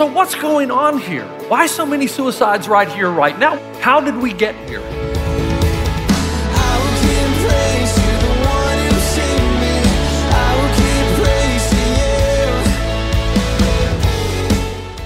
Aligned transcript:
So, 0.00 0.06
what's 0.06 0.34
going 0.34 0.70
on 0.70 0.98
here? 0.98 1.26
Why 1.48 1.66
so 1.66 1.84
many 1.84 2.06
suicides 2.06 2.68
right 2.68 2.88
here, 2.88 3.10
right 3.10 3.38
now? 3.38 3.58
How 3.80 4.00
did 4.00 4.16
we 4.16 4.32
get 4.32 4.54
here? 4.66 4.80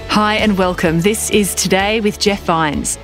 Hi 0.07 0.35
and 0.35 0.57
welcome. 0.57 1.01
This 1.01 1.29
is 1.29 1.53
Today 1.55 1.99
with 1.99 2.17
Jeff 2.17 2.45
Vines. 2.45 2.97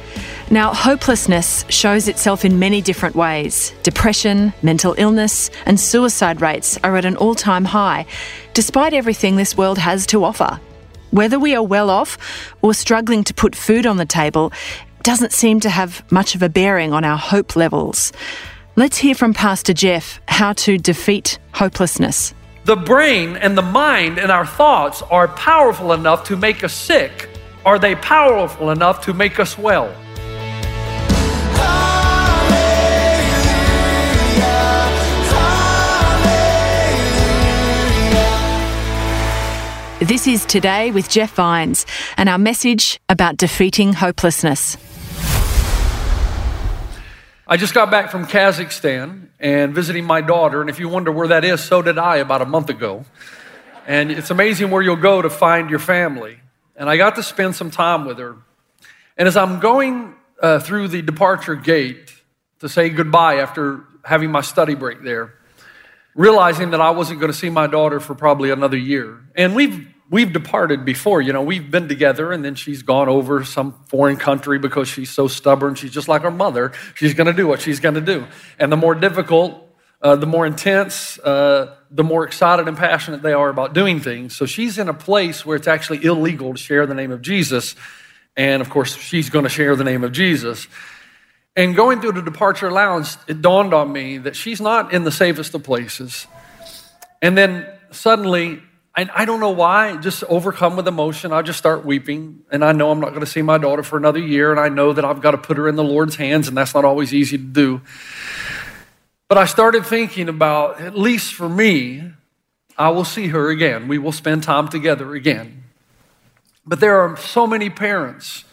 Now, 0.49 0.73
hopelessness 0.73 1.65
shows 1.67 2.07
itself 2.07 2.45
in 2.45 2.57
many 2.57 2.81
different 2.81 3.17
ways. 3.17 3.73
Depression, 3.83 4.53
mental 4.63 4.95
illness, 4.97 5.49
and 5.65 5.77
suicide 5.77 6.39
rates 6.39 6.79
are 6.85 6.95
at 6.95 7.03
an 7.03 7.17
all 7.17 7.35
time 7.35 7.65
high, 7.65 8.05
despite 8.53 8.93
everything 8.93 9.35
this 9.35 9.57
world 9.57 9.77
has 9.77 10.05
to 10.05 10.23
offer. 10.23 10.61
Whether 11.11 11.37
we 11.37 11.53
are 11.55 11.63
well 11.63 11.89
off 11.89 12.17
or 12.61 12.73
struggling 12.73 13.25
to 13.25 13.33
put 13.33 13.53
food 13.53 13.85
on 13.85 13.97
the 13.97 14.05
table 14.05 14.53
doesn't 15.03 15.33
seem 15.33 15.59
to 15.59 15.69
have 15.69 16.09
much 16.09 16.35
of 16.35 16.41
a 16.41 16.47
bearing 16.47 16.93
on 16.93 17.03
our 17.03 17.17
hope 17.17 17.57
levels. 17.57 18.13
Let's 18.77 18.97
hear 18.97 19.13
from 19.13 19.33
Pastor 19.33 19.73
Jeff 19.73 20.21
how 20.29 20.53
to 20.53 20.77
defeat 20.77 21.37
hopelessness. 21.53 22.33
The 22.63 22.77
brain 22.77 23.35
and 23.35 23.57
the 23.57 23.61
mind 23.61 24.19
and 24.19 24.31
our 24.31 24.45
thoughts 24.45 25.01
are 25.01 25.27
powerful 25.27 25.91
enough 25.91 26.23
to 26.25 26.37
make 26.37 26.63
us 26.63 26.73
sick. 26.73 27.27
Are 27.65 27.77
they 27.77 27.95
powerful 27.95 28.69
enough 28.69 29.03
to 29.05 29.13
make 29.13 29.37
us 29.37 29.57
well? 29.57 29.93
This 40.01 40.25
is 40.25 40.47
Today 40.47 40.89
with 40.89 41.09
Jeff 41.09 41.35
Vines 41.35 41.85
and 42.17 42.27
our 42.27 42.39
message 42.39 42.99
about 43.07 43.37
defeating 43.37 43.93
hopelessness. 43.93 44.75
I 47.47 47.55
just 47.55 47.75
got 47.75 47.91
back 47.91 48.09
from 48.09 48.25
Kazakhstan 48.25 49.27
and 49.39 49.75
visiting 49.75 50.03
my 50.03 50.21
daughter, 50.21 50.59
and 50.59 50.71
if 50.71 50.79
you 50.79 50.89
wonder 50.89 51.11
where 51.11 51.27
that 51.27 51.45
is, 51.45 51.63
so 51.63 51.83
did 51.83 51.99
I 51.99 52.15
about 52.15 52.41
a 52.41 52.47
month 52.47 52.69
ago. 52.69 53.05
And 53.85 54.11
it's 54.11 54.31
amazing 54.31 54.71
where 54.71 54.81
you'll 54.81 54.95
go 54.95 55.21
to 55.21 55.29
find 55.29 55.69
your 55.69 55.77
family. 55.77 56.39
And 56.75 56.89
I 56.89 56.97
got 56.97 57.15
to 57.17 57.23
spend 57.23 57.55
some 57.55 57.69
time 57.69 58.05
with 58.05 58.17
her. 58.17 58.37
And 59.17 59.27
as 59.27 59.37
I'm 59.37 59.59
going 59.59 60.15
uh, 60.41 60.57
through 60.57 60.87
the 60.87 61.03
departure 61.03 61.53
gate 61.53 62.11
to 62.57 62.67
say 62.67 62.89
goodbye 62.89 63.35
after 63.35 63.83
having 64.03 64.31
my 64.31 64.41
study 64.41 64.73
break 64.73 65.03
there, 65.03 65.35
realizing 66.15 66.71
that 66.71 66.81
I 66.81 66.89
wasn't 66.89 67.19
going 67.19 67.31
to 67.31 67.37
see 67.37 67.49
my 67.49 67.67
daughter 67.67 67.99
for 67.99 68.15
probably 68.15 68.49
another 68.49 68.77
year. 68.77 69.21
And 69.35 69.55
we've 69.55 69.87
we've 70.11 70.31
departed 70.31 70.85
before. 70.85 71.21
You 71.21 71.33
know, 71.33 71.41
we've 71.41 71.71
been 71.71 71.87
together, 71.87 72.31
and 72.31 72.45
then 72.45 72.53
she's 72.53 72.83
gone 72.83 73.09
over 73.09 73.43
some 73.43 73.73
foreign 73.87 74.17
country 74.17 74.59
because 74.59 74.87
she's 74.87 75.09
so 75.09 75.27
stubborn. 75.27 75.73
She's 75.73 75.91
just 75.91 76.07
like 76.07 76.21
her 76.21 76.29
mother. 76.29 76.73
She's 76.93 77.15
going 77.15 77.27
to 77.27 77.33
do 77.33 77.47
what 77.47 77.61
she's 77.61 77.79
going 77.79 77.95
to 77.95 78.01
do. 78.01 78.27
And 78.59 78.71
the 78.71 78.77
more 78.77 78.93
difficult, 78.93 79.67
uh, 80.01 80.17
the 80.17 80.27
more 80.27 80.45
intense, 80.45 81.17
uh, 81.19 81.75
the 81.89 82.03
more 82.03 82.25
excited 82.25 82.67
and 82.67 82.77
passionate 82.77 83.21
they 83.23 83.33
are 83.33 83.49
about 83.49 83.73
doing 83.73 83.99
things. 83.99 84.35
So 84.35 84.45
she's 84.45 84.77
in 84.77 84.89
a 84.89 84.93
place 84.93 85.45
where 85.45 85.55
it's 85.55 85.67
actually 85.67 86.03
illegal 86.03 86.53
to 86.53 86.59
share 86.59 86.85
the 86.85 86.93
name 86.93 87.11
of 87.11 87.21
Jesus. 87.21 87.75
And 88.35 88.61
of 88.61 88.69
course, 88.69 88.95
she's 88.95 89.29
going 89.29 89.43
to 89.43 89.49
share 89.49 89.75
the 89.75 89.83
name 89.83 90.03
of 90.03 90.11
Jesus. 90.11 90.67
And 91.55 91.75
going 91.75 92.01
through 92.01 92.13
the 92.13 92.21
departure 92.21 92.71
lounge, 92.71 93.15
it 93.27 93.41
dawned 93.41 93.73
on 93.73 93.91
me 93.91 94.17
that 94.19 94.35
she's 94.35 94.61
not 94.61 94.93
in 94.93 95.03
the 95.03 95.11
safest 95.11 95.53
of 95.53 95.63
places. 95.63 96.25
And 97.21 97.37
then 97.37 97.67
suddenly, 97.91 98.61
I, 98.93 99.09
I 99.13 99.25
don't 99.25 99.39
know 99.39 99.51
why, 99.51 99.97
just 99.97 100.23
overcome 100.25 100.75
with 100.75 100.87
emotion, 100.87 101.31
I 101.31 101.41
just 101.41 101.57
start 101.57 101.85
weeping. 101.85 102.43
And 102.51 102.63
I 102.63 102.73
know 102.73 102.91
I'm 102.91 102.99
not 102.99 103.09
going 103.09 103.21
to 103.21 103.25
see 103.25 103.41
my 103.41 103.57
daughter 103.57 103.83
for 103.83 103.97
another 103.97 104.19
year. 104.19 104.51
And 104.51 104.59
I 104.59 104.69
know 104.69 104.91
that 104.93 105.05
I've 105.05 105.21
got 105.21 105.31
to 105.31 105.37
put 105.37 105.57
her 105.57 105.67
in 105.69 105.75
the 105.75 105.83
Lord's 105.83 106.15
hands, 106.15 106.47
and 106.47 106.57
that's 106.57 106.73
not 106.73 106.83
always 106.83 107.13
easy 107.13 107.37
to 107.37 107.43
do. 107.43 107.81
But 109.29 109.37
I 109.37 109.45
started 109.45 109.85
thinking 109.85 110.27
about, 110.27 110.81
at 110.81 110.97
least 110.97 111.33
for 111.33 111.47
me, 111.47 112.11
I 112.77 112.89
will 112.89 113.05
see 113.05 113.27
her 113.27 113.49
again. 113.49 113.87
We 113.87 113.97
will 113.97 114.11
spend 114.11 114.43
time 114.43 114.67
together 114.67 115.15
again. 115.15 115.63
But 116.65 116.79
there 116.79 116.99
are 116.99 117.15
so 117.15 117.47
many 117.47 117.69
parents 117.69 118.43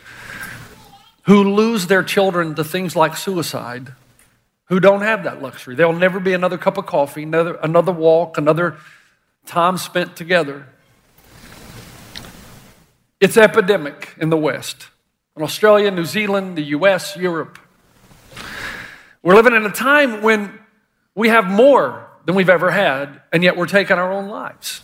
who 1.24 1.52
lose 1.52 1.88
their 1.88 2.02
children 2.02 2.54
to 2.54 2.64
things 2.64 2.94
like 2.94 3.16
suicide, 3.16 3.92
who 4.66 4.78
don't 4.80 5.02
have 5.02 5.24
that 5.24 5.42
luxury. 5.42 5.74
There'll 5.74 5.92
never 5.92 6.20
be 6.20 6.32
another 6.32 6.58
cup 6.58 6.78
of 6.78 6.86
coffee, 6.86 7.24
another, 7.24 7.54
another 7.56 7.92
walk, 7.92 8.38
another 8.38 8.76
time 9.48 9.78
spent 9.78 10.14
together. 10.14 10.66
It's 13.18 13.36
epidemic 13.36 14.14
in 14.20 14.30
the 14.30 14.36
West, 14.36 14.88
in 15.36 15.42
Australia, 15.42 15.90
New 15.90 16.04
Zealand, 16.04 16.56
the 16.56 16.62
US, 16.76 17.16
Europe. 17.16 17.58
We're 19.22 19.34
living 19.34 19.54
in 19.54 19.64
a 19.64 19.70
time 19.72 20.22
when 20.22 20.56
we 21.14 21.28
have 21.30 21.46
more 21.46 22.06
than 22.26 22.36
we've 22.36 22.50
ever 22.50 22.70
had, 22.70 23.20
and 23.32 23.42
yet 23.42 23.56
we're 23.56 23.66
taking 23.66 23.96
our 23.96 24.12
own 24.12 24.28
lives. 24.28 24.82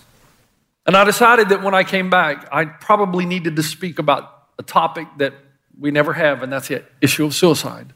And 0.86 0.96
I 0.96 1.04
decided 1.04 1.50
that 1.50 1.62
when 1.62 1.74
I 1.74 1.84
came 1.84 2.10
back, 2.10 2.48
I 2.50 2.64
probably 2.64 3.26
needed 3.26 3.56
to 3.56 3.62
speak 3.62 3.98
about 3.98 4.48
a 4.58 4.62
topic 4.62 5.06
that 5.18 5.34
we 5.78 5.90
never 5.90 6.14
have, 6.14 6.42
and 6.42 6.52
that's 6.52 6.68
the 6.68 6.84
issue 7.00 7.24
of 7.24 7.34
suicide. 7.34 7.92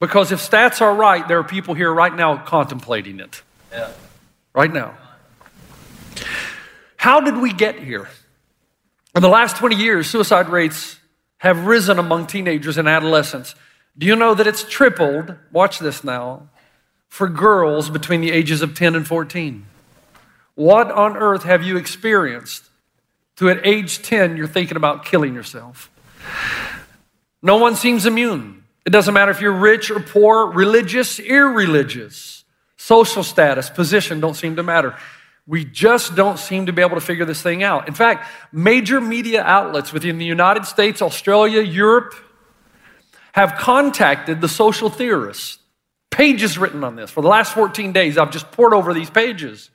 Because 0.00 0.32
if 0.32 0.40
stats 0.40 0.80
are 0.80 0.94
right, 0.94 1.26
there 1.26 1.38
are 1.38 1.44
people 1.44 1.74
here 1.74 1.92
right 1.92 2.14
now 2.14 2.36
contemplating 2.36 3.20
it. 3.20 3.42
Yeah. 3.72 3.92
Right 4.54 4.72
now. 4.72 4.96
How 6.96 7.20
did 7.20 7.38
we 7.38 7.52
get 7.52 7.78
here? 7.78 8.08
In 9.14 9.22
the 9.22 9.28
last 9.28 9.56
20 9.56 9.76
years, 9.76 10.08
suicide 10.08 10.48
rates 10.48 10.98
have 11.38 11.66
risen 11.66 11.98
among 11.98 12.26
teenagers 12.26 12.78
and 12.78 12.88
adolescents. 12.88 13.54
Do 13.96 14.06
you 14.06 14.16
know 14.16 14.34
that 14.34 14.46
it's 14.46 14.64
tripled? 14.64 15.34
Watch 15.52 15.78
this 15.78 16.04
now. 16.04 16.48
For 17.08 17.28
girls 17.28 17.88
between 17.88 18.20
the 18.20 18.32
ages 18.32 18.62
of 18.62 18.74
10 18.74 18.94
and 18.94 19.06
14. 19.06 19.66
What 20.54 20.90
on 20.90 21.16
earth 21.16 21.44
have 21.44 21.62
you 21.62 21.76
experienced 21.76 22.64
to 23.36 23.48
at 23.48 23.64
age 23.64 24.02
10 24.02 24.36
you're 24.36 24.46
thinking 24.46 24.76
about 24.76 25.04
killing 25.04 25.34
yourself? 25.34 25.90
No 27.42 27.56
one 27.56 27.76
seems 27.76 28.06
immune. 28.06 28.64
It 28.84 28.90
doesn't 28.90 29.14
matter 29.14 29.30
if 29.30 29.40
you're 29.40 29.52
rich 29.52 29.90
or 29.90 30.00
poor, 30.00 30.46
religious, 30.46 31.18
irreligious, 31.18 32.44
social 32.76 33.22
status, 33.22 33.68
position 33.68 34.20
don't 34.20 34.34
seem 34.34 34.56
to 34.56 34.62
matter. 34.62 34.96
We 35.46 35.64
just 35.64 36.16
don't 36.16 36.38
seem 36.38 36.66
to 36.66 36.72
be 36.72 36.82
able 36.82 36.96
to 36.96 37.00
figure 37.00 37.24
this 37.24 37.40
thing 37.40 37.62
out. 37.62 37.86
In 37.86 37.94
fact, 37.94 38.28
major 38.52 39.00
media 39.00 39.42
outlets 39.42 39.92
within 39.92 40.18
the 40.18 40.24
United 40.24 40.64
States, 40.64 41.00
Australia, 41.00 41.62
Europe 41.62 42.14
have 43.32 43.54
contacted 43.56 44.40
the 44.40 44.48
social 44.48 44.90
theorists. 44.90 45.58
Pages 46.10 46.58
written 46.58 46.82
on 46.82 46.96
this. 46.96 47.10
For 47.10 47.20
the 47.20 47.28
last 47.28 47.52
14 47.52 47.92
days, 47.92 48.18
I've 48.18 48.30
just 48.30 48.50
poured 48.50 48.74
over 48.74 48.94
these 48.94 49.10
pages, 49.10 49.70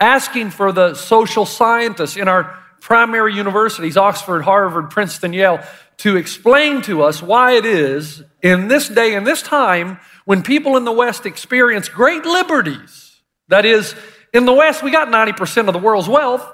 asking 0.00 0.50
for 0.50 0.72
the 0.72 0.94
social 0.94 1.44
scientists 1.44 2.16
in 2.16 2.26
our 2.26 2.58
primary 2.80 3.34
universities, 3.34 3.96
Oxford, 3.96 4.42
Harvard, 4.42 4.90
Princeton, 4.90 5.32
Yale, 5.32 5.60
to 5.98 6.16
explain 6.16 6.82
to 6.82 7.02
us 7.02 7.22
why 7.22 7.52
it 7.52 7.66
is 7.66 8.22
in 8.42 8.68
this 8.68 8.88
day 8.88 9.14
and 9.14 9.26
this 9.26 9.42
time 9.42 9.98
when 10.24 10.42
people 10.42 10.76
in 10.76 10.84
the 10.84 10.92
West 10.92 11.26
experience 11.26 11.88
great 11.88 12.24
liberties. 12.24 13.20
That 13.48 13.64
is, 13.64 13.94
in 14.36 14.44
the 14.44 14.52
West, 14.52 14.82
we 14.82 14.90
got 14.90 15.08
90% 15.08 15.66
of 15.66 15.72
the 15.72 15.78
world's 15.78 16.08
wealth. 16.08 16.46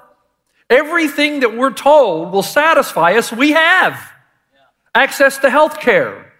Everything 0.71 1.41
that 1.41 1.57
we're 1.57 1.73
told 1.73 2.33
will 2.33 2.43
satisfy 2.43 3.15
us, 3.15 3.33
we 3.33 3.53
have. 3.53 4.01
Access 4.95 5.39
to 5.39 5.51
health 5.51 5.81
care, 5.81 6.33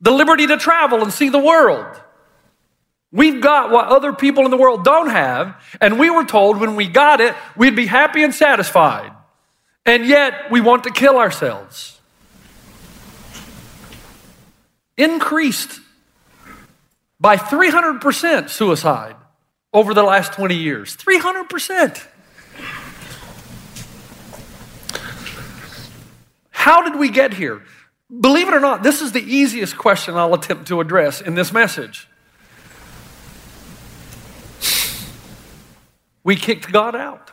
the 0.00 0.10
liberty 0.10 0.46
to 0.46 0.56
travel 0.56 1.02
and 1.02 1.12
see 1.12 1.28
the 1.28 1.38
world. 1.38 2.00
We've 3.10 3.42
got 3.42 3.70
what 3.70 3.88
other 3.88 4.12
people 4.12 4.44
in 4.46 4.50
the 4.50 4.56
world 4.56 4.84
don't 4.84 5.10
have, 5.10 5.62
and 5.80 5.98
we 5.98 6.08
were 6.08 6.24
told 6.24 6.58
when 6.58 6.76
we 6.76 6.88
got 6.88 7.20
it, 7.20 7.34
we'd 7.56 7.76
be 7.76 7.86
happy 7.86 8.22
and 8.22 8.34
satisfied. 8.34 9.12
And 9.84 10.06
yet, 10.06 10.50
we 10.50 10.60
want 10.60 10.84
to 10.84 10.90
kill 10.90 11.18
ourselves 11.18 12.00
increased 14.96 15.80
by 17.18 17.36
300% 17.36 18.48
suicide 18.48 19.16
over 19.72 19.94
the 19.94 20.02
last 20.02 20.32
20 20.32 20.54
years. 20.54 20.96
300%. 20.96 22.06
How 26.50 26.82
did 26.88 26.98
we 26.98 27.08
get 27.08 27.34
here? 27.34 27.62
Believe 28.20 28.48
it 28.48 28.54
or 28.54 28.60
not, 28.60 28.82
this 28.82 29.00
is 29.00 29.12
the 29.12 29.22
easiest 29.22 29.76
question 29.76 30.14
I'll 30.14 30.34
attempt 30.34 30.68
to 30.68 30.80
address 30.80 31.20
in 31.20 31.34
this 31.34 31.52
message. 31.52 32.08
We 36.22 36.36
kicked 36.36 36.70
God 36.70 36.94
out. 36.94 37.30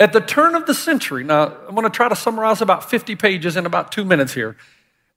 At 0.00 0.12
the 0.12 0.20
turn 0.20 0.54
of 0.54 0.66
the 0.66 0.74
century, 0.74 1.22
now 1.22 1.56
I'm 1.68 1.74
going 1.74 1.84
to 1.84 1.90
try 1.90 2.08
to 2.08 2.16
summarize 2.16 2.60
about 2.60 2.90
50 2.90 3.14
pages 3.14 3.56
in 3.56 3.64
about 3.64 3.92
two 3.92 4.04
minutes 4.04 4.34
here. 4.34 4.56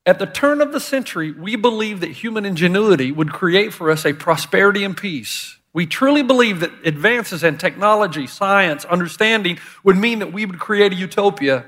At 0.07 0.19
the 0.19 0.25
turn 0.25 0.61
of 0.61 0.71
the 0.71 0.79
century, 0.79 1.31
we 1.31 1.57
believed 1.57 1.99
that 1.99 2.11
human 2.11 2.45
ingenuity 2.45 3.11
would 3.11 3.33
create 3.33 3.73
for 3.73 3.91
us 3.91 4.05
a 4.05 4.13
prosperity 4.13 4.85
and 4.85 4.95
peace. 4.95 5.57
We 5.73 5.85
truly 5.85 6.23
believed 6.23 6.61
that 6.61 6.71
advances 6.85 7.43
in 7.43 7.57
technology, 7.57 8.25
science, 8.25 8.85
understanding 8.85 9.59
would 9.83 9.97
mean 9.97 10.19
that 10.19 10.31
we 10.31 10.45
would 10.45 10.59
create 10.59 10.93
a 10.93 10.95
utopia. 10.95 11.65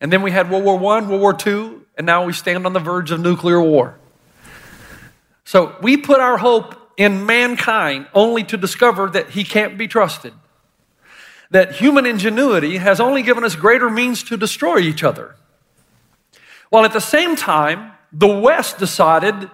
And 0.00 0.10
then 0.10 0.22
we 0.22 0.30
had 0.30 0.50
World 0.50 0.64
War 0.64 0.96
I, 0.96 1.06
World 1.06 1.20
War 1.20 1.36
II, 1.46 1.80
and 1.98 2.06
now 2.06 2.24
we 2.24 2.32
stand 2.32 2.64
on 2.64 2.72
the 2.72 2.80
verge 2.80 3.10
of 3.10 3.20
nuclear 3.20 3.60
war. 3.60 3.98
So 5.44 5.76
we 5.82 5.98
put 5.98 6.18
our 6.18 6.38
hope 6.38 6.92
in 6.96 7.26
mankind 7.26 8.06
only 8.14 8.42
to 8.44 8.56
discover 8.56 9.10
that 9.10 9.28
he 9.28 9.44
can't 9.44 9.76
be 9.76 9.86
trusted. 9.86 10.32
That 11.50 11.72
human 11.72 12.06
ingenuity 12.06 12.78
has 12.78 13.00
only 13.00 13.22
given 13.22 13.44
us 13.44 13.54
greater 13.54 13.90
means 13.90 14.22
to 14.24 14.38
destroy 14.38 14.78
each 14.78 15.04
other. 15.04 15.36
While 16.72 16.86
at 16.86 16.94
the 16.94 17.00
same 17.00 17.36
time, 17.36 17.92
the 18.10 18.26
West 18.26 18.78
decided 18.78 19.50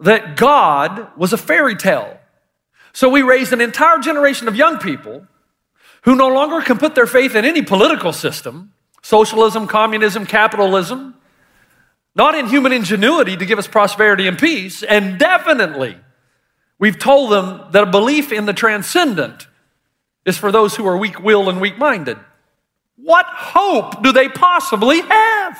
that 0.00 0.36
God 0.36 1.16
was 1.16 1.32
a 1.32 1.38
fairy 1.38 1.76
tale. 1.76 2.18
So 2.92 3.08
we 3.08 3.22
raised 3.22 3.52
an 3.52 3.60
entire 3.60 3.98
generation 4.00 4.48
of 4.48 4.56
young 4.56 4.78
people 4.78 5.28
who 6.02 6.16
no 6.16 6.26
longer 6.26 6.60
can 6.60 6.78
put 6.78 6.96
their 6.96 7.06
faith 7.06 7.36
in 7.36 7.44
any 7.44 7.62
political 7.62 8.12
system 8.12 8.72
socialism, 9.02 9.66
communism, 9.66 10.26
capitalism, 10.26 11.14
not 12.14 12.34
in 12.34 12.48
human 12.48 12.72
ingenuity 12.72 13.36
to 13.36 13.46
give 13.46 13.58
us 13.58 13.66
prosperity 13.66 14.26
and 14.26 14.38
peace, 14.38 14.82
and 14.82 15.18
definitely 15.18 15.96
We've 16.80 16.98
told 16.98 17.30
them 17.30 17.66
that 17.72 17.82
a 17.82 17.90
belief 17.90 18.32
in 18.32 18.46
the 18.46 18.54
transcendent 18.54 19.46
is 20.24 20.38
for 20.38 20.50
those 20.50 20.74
who 20.74 20.86
are 20.86 20.96
weak 20.96 21.20
willed 21.20 21.50
and 21.50 21.60
weak 21.60 21.76
minded. 21.76 22.16
What 22.96 23.26
hope 23.26 24.02
do 24.02 24.12
they 24.12 24.30
possibly 24.30 25.02
have? 25.02 25.58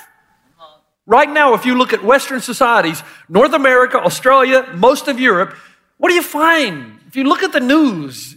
Right 1.11 1.29
now, 1.29 1.55
if 1.55 1.67
you 1.67 1.77
look 1.77 1.93
at 1.93 2.05
Western 2.05 2.41
societies, 2.41 3.03
North 3.29 3.53
America, 3.53 3.99
Australia, 3.99 4.65
most 4.75 5.09
of 5.09 5.19
Europe, 5.19 5.57
what 5.97 6.11
do 6.11 6.15
you 6.15 6.23
find? 6.23 7.01
If 7.09 7.17
you 7.17 7.25
look 7.25 7.43
at 7.43 7.51
the 7.51 7.59
news, 7.59 8.37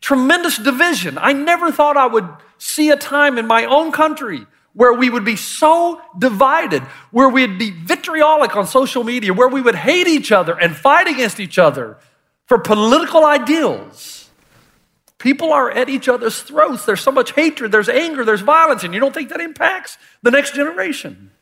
tremendous 0.00 0.56
division. 0.56 1.18
I 1.18 1.32
never 1.32 1.72
thought 1.72 1.96
I 1.96 2.06
would 2.06 2.28
see 2.58 2.90
a 2.90 2.96
time 2.96 3.38
in 3.38 3.48
my 3.48 3.64
own 3.64 3.90
country 3.90 4.46
where 4.72 4.92
we 4.92 5.10
would 5.10 5.24
be 5.24 5.34
so 5.34 6.00
divided, 6.16 6.84
where 7.10 7.28
we'd 7.28 7.58
be 7.58 7.72
vitriolic 7.72 8.54
on 8.54 8.68
social 8.68 9.02
media, 9.02 9.34
where 9.34 9.48
we 9.48 9.60
would 9.60 9.74
hate 9.74 10.06
each 10.06 10.30
other 10.30 10.56
and 10.56 10.76
fight 10.76 11.08
against 11.08 11.40
each 11.40 11.58
other 11.58 11.96
for 12.46 12.56
political 12.56 13.26
ideals. 13.26 14.30
People 15.18 15.52
are 15.52 15.72
at 15.72 15.88
each 15.88 16.08
other's 16.08 16.40
throats. 16.40 16.84
There's 16.84 17.00
so 17.00 17.10
much 17.10 17.32
hatred, 17.32 17.72
there's 17.72 17.88
anger, 17.88 18.24
there's 18.24 18.42
violence, 18.42 18.84
and 18.84 18.94
you 18.94 19.00
don't 19.00 19.12
think 19.12 19.30
that 19.30 19.40
impacts 19.40 19.98
the 20.22 20.30
next 20.30 20.54
generation. 20.54 21.32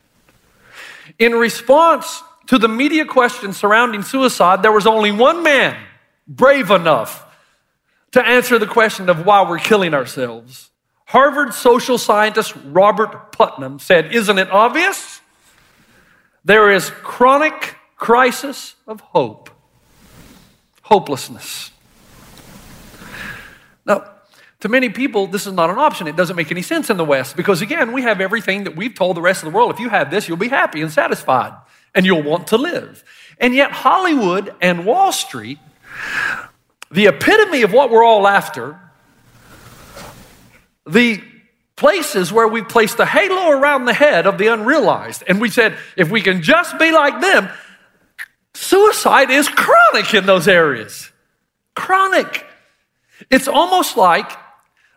In 1.19 1.33
response 1.33 2.23
to 2.47 2.57
the 2.57 2.67
media 2.67 3.05
questions 3.05 3.57
surrounding 3.57 4.03
suicide, 4.03 4.63
there 4.63 4.71
was 4.71 4.87
only 4.87 5.11
one 5.11 5.43
man 5.43 5.77
brave 6.27 6.71
enough 6.71 7.25
to 8.11 8.25
answer 8.25 8.59
the 8.59 8.67
question 8.67 9.09
of 9.09 9.25
why 9.25 9.47
we're 9.47 9.59
killing 9.59 9.93
ourselves. 9.93 10.69
Harvard 11.05 11.53
social 11.53 11.97
scientist 11.97 12.53
Robert 12.65 13.31
Putnam 13.31 13.79
said, 13.79 14.13
Isn't 14.13 14.39
it 14.39 14.49
obvious? 14.51 15.21
There 16.43 16.71
is 16.71 16.89
chronic 16.89 17.75
crisis 17.95 18.75
of 18.87 19.01
hope 19.01 19.49
hopelessness. 20.91 21.71
Now, 23.85 24.03
to 24.61 24.69
many 24.69 24.89
people, 24.89 25.27
this 25.27 25.45
is 25.45 25.53
not 25.53 25.69
an 25.69 25.77
option. 25.77 26.07
It 26.07 26.15
doesn't 26.15 26.35
make 26.35 26.51
any 26.51 26.61
sense 26.61 26.89
in 26.89 26.97
the 26.97 27.05
West 27.05 27.35
because, 27.35 27.61
again, 27.61 27.91
we 27.91 28.03
have 28.03 28.21
everything 28.21 28.63
that 28.63 28.75
we've 28.75 28.93
told 28.93 29.17
the 29.17 29.21
rest 29.21 29.43
of 29.43 29.51
the 29.51 29.55
world 29.55 29.71
if 29.71 29.79
you 29.79 29.89
have 29.89 30.09
this, 30.09 30.27
you'll 30.27 30.37
be 30.37 30.47
happy 30.47 30.81
and 30.81 30.91
satisfied 30.91 31.53
and 31.93 32.05
you'll 32.05 32.23
want 32.23 32.47
to 32.47 32.57
live. 32.57 33.03
And 33.39 33.55
yet, 33.55 33.71
Hollywood 33.71 34.53
and 34.61 34.85
Wall 34.85 35.11
Street, 35.11 35.57
the 36.91 37.07
epitome 37.07 37.63
of 37.63 37.73
what 37.73 37.89
we're 37.89 38.03
all 38.03 38.27
after, 38.27 38.79
the 40.85 41.21
places 41.75 42.31
where 42.31 42.47
we 42.47 42.61
placed 42.61 42.99
a 42.99 43.05
halo 43.05 43.49
around 43.49 43.85
the 43.85 43.93
head 43.93 44.27
of 44.27 44.37
the 44.37 44.47
unrealized, 44.47 45.23
and 45.27 45.41
we 45.41 45.49
said, 45.49 45.75
if 45.97 46.11
we 46.11 46.21
can 46.21 46.43
just 46.43 46.77
be 46.77 46.91
like 46.91 47.19
them, 47.19 47.49
Suicide 48.53 49.31
is 49.31 49.49
chronic 49.49 50.13
in 50.13 50.27
those 50.27 50.47
areas. 50.47 51.09
Chronic. 51.75 52.45
It's 53.31 53.47
almost 53.47 53.97
like, 53.97 54.29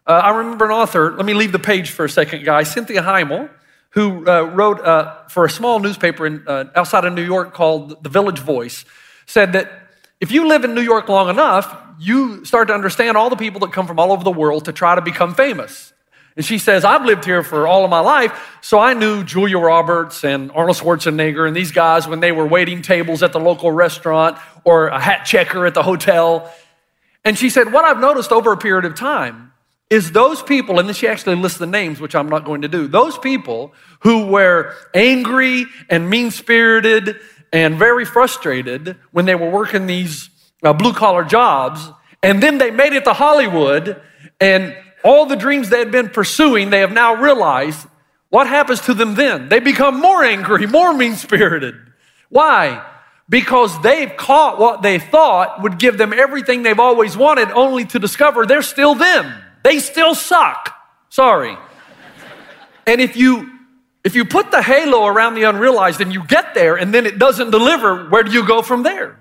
uh, 0.07 0.13
I 0.13 0.37
remember 0.37 0.67
an 0.67 0.71
author, 0.71 1.13
let 1.13 1.25
me 1.25 1.33
leave 1.33 1.53
the 1.53 1.59
page 1.59 1.91
for 1.91 2.05
a 2.05 2.11
second, 2.11 2.45
guys, 2.45 2.71
Cynthia 2.71 3.03
Heimel, 3.03 3.49
who 3.91 4.29
uh, 4.29 4.43
wrote 4.43 4.81
uh, 4.81 5.27
for 5.29 5.45
a 5.47 5.51
small 5.51 5.79
newspaper 5.79 6.27
in, 6.27 6.47
uh, 6.47 6.65
outside 6.75 7.05
of 7.05 7.15
New 7.15 7.25
York 7.25 7.55
called 7.55 8.03
The 8.03 8.11
Village 8.11 8.41
Voice, 8.41 8.85
said 9.27 9.55
that 9.55 9.71
if 10.21 10.31
you 10.31 10.47
live 10.47 10.65
in 10.65 10.75
New 10.75 10.83
York 10.83 11.09
long 11.09 11.31
enough, 11.31 11.75
you 11.99 12.45
start 12.45 12.69
to 12.69 12.75
understand 12.75 13.17
all 13.17 13.31
the 13.31 13.37
people 13.37 13.61
that 13.61 13.73
come 13.73 13.87
from 13.87 13.99
all 13.99 14.13
over 14.13 14.23
the 14.23 14.33
world 14.33 14.67
to 14.67 14.73
try 14.73 14.95
to 14.95 15.01
become 15.01 15.35
famous. 15.35 15.93
And 16.37 16.45
she 16.45 16.59
says, 16.59 16.85
I've 16.85 17.07
lived 17.07 17.25
here 17.25 17.43
for 17.43 17.67
all 17.67 17.85
of 17.85 17.91
my 17.91 18.01
life, 18.01 18.59
so 18.61 18.79
I 18.81 18.93
knew 18.93 19.25
Julia 19.25 19.57
Roberts 19.59 20.25
and 20.25 20.51
Arnold 20.51 20.77
Schwarzenegger 20.77 21.47
and 21.47 21.57
these 21.57 21.71
guys 21.71 22.07
when 22.07 22.21
they 22.21 22.33
were 22.33 22.47
waiting 22.47 22.83
tables 22.83 23.23
at 23.23 23.33
the 23.33 23.41
local 23.41 23.71
restaurant 23.71 24.37
or 24.65 24.89
a 24.89 25.01
hat 25.01 25.25
checker 25.25 25.65
at 25.65 25.73
the 25.73 25.83
hotel. 25.83 26.53
And 27.25 27.39
she 27.39 27.49
said, 27.49 27.73
What 27.73 27.85
I've 27.85 28.01
noticed 28.01 28.33
over 28.33 28.53
a 28.53 28.57
period 28.57 28.85
of 28.85 28.97
time 28.97 29.53
is 29.95 30.13
those 30.13 30.43
people, 30.43 30.79
and 30.79 30.89
then 30.89 30.95
she 30.95 31.09
actually 31.09 31.37
lists 31.37 31.59
the 31.59 31.67
names, 31.67 32.01
which 32.01 32.15
I'm 32.15 32.29
not 32.29 32.45
going 32.45 32.63
to 32.63 32.69
do, 32.69 32.89
those 32.89 33.17
people 33.17 33.73
who 34.01 34.27
were 34.27 34.75
angry 34.93 35.67
and 35.89 36.11
mean 36.11 36.31
spirited 36.31 37.21
and 37.53 37.79
very 37.79 38.05
frustrated 38.05 38.99
when 39.13 39.25
they 39.25 39.37
were 39.37 39.49
working 39.49 39.87
these 39.87 40.29
uh, 40.65 40.73
blue 40.73 40.93
collar 40.93 41.25
jobs, 41.25 41.89
and 42.23 42.43
then 42.43 42.59
they 42.59 42.71
made 42.71 42.93
it 42.93 43.05
to 43.05 43.13
Hollywood 43.13 44.03
and 44.41 44.77
all 45.05 45.27
the 45.27 45.37
dreams 45.37 45.69
they 45.69 45.79
had 45.79 45.93
been 45.93 46.09
pursuing, 46.09 46.71
they 46.71 46.81
have 46.81 46.93
now 46.93 47.15
realized 47.15 47.87
what 48.31 48.49
happens 48.49 48.81
to 48.83 48.95
them 48.95 49.15
then? 49.15 49.49
They 49.49 49.61
become 49.61 50.01
more 50.01 50.25
angry, 50.25 50.67
more 50.67 50.93
mean 50.93 51.15
spirited. 51.15 51.77
Why? 52.31 52.85
Because 53.29 53.81
they've 53.83 54.17
caught 54.17 54.59
what 54.59 54.83
they 54.83 54.99
thought 54.99 55.63
would 55.63 55.79
give 55.79 55.99
them 55.99 56.13
everything 56.13 56.65
they've 56.65 56.81
always 56.81 57.17
wanted, 57.17 57.53
only 57.53 57.85
to 57.85 58.01
discover 58.01 58.45
they're 58.45 58.63
still 58.63 58.97
them. 58.97 59.44
They 59.65 59.81
still 59.81 60.15
suck. 60.15 60.73
Sorry. 61.09 61.57
And 62.87 63.01
if 63.01 63.17
you 63.17 63.51
if 64.05 64.15
you 64.15 64.27
put 64.27 64.51
the 64.51 64.63
halo 64.63 65.07
around 65.07 65.35
the 65.35 65.45
unrealized 65.45 66.03
and 66.03 66.13
you 66.13 66.25
get 66.27 66.55
there 66.55 66.77
and 66.77 66.93
then 66.93 67.07
it 67.07 67.19
doesn't 67.19 67.51
deliver, 67.51 68.07
where 68.11 68.23
do 68.23 68.31
you 68.31 68.47
go 68.47 68.61
from 68.61 68.83
there? 68.83 69.19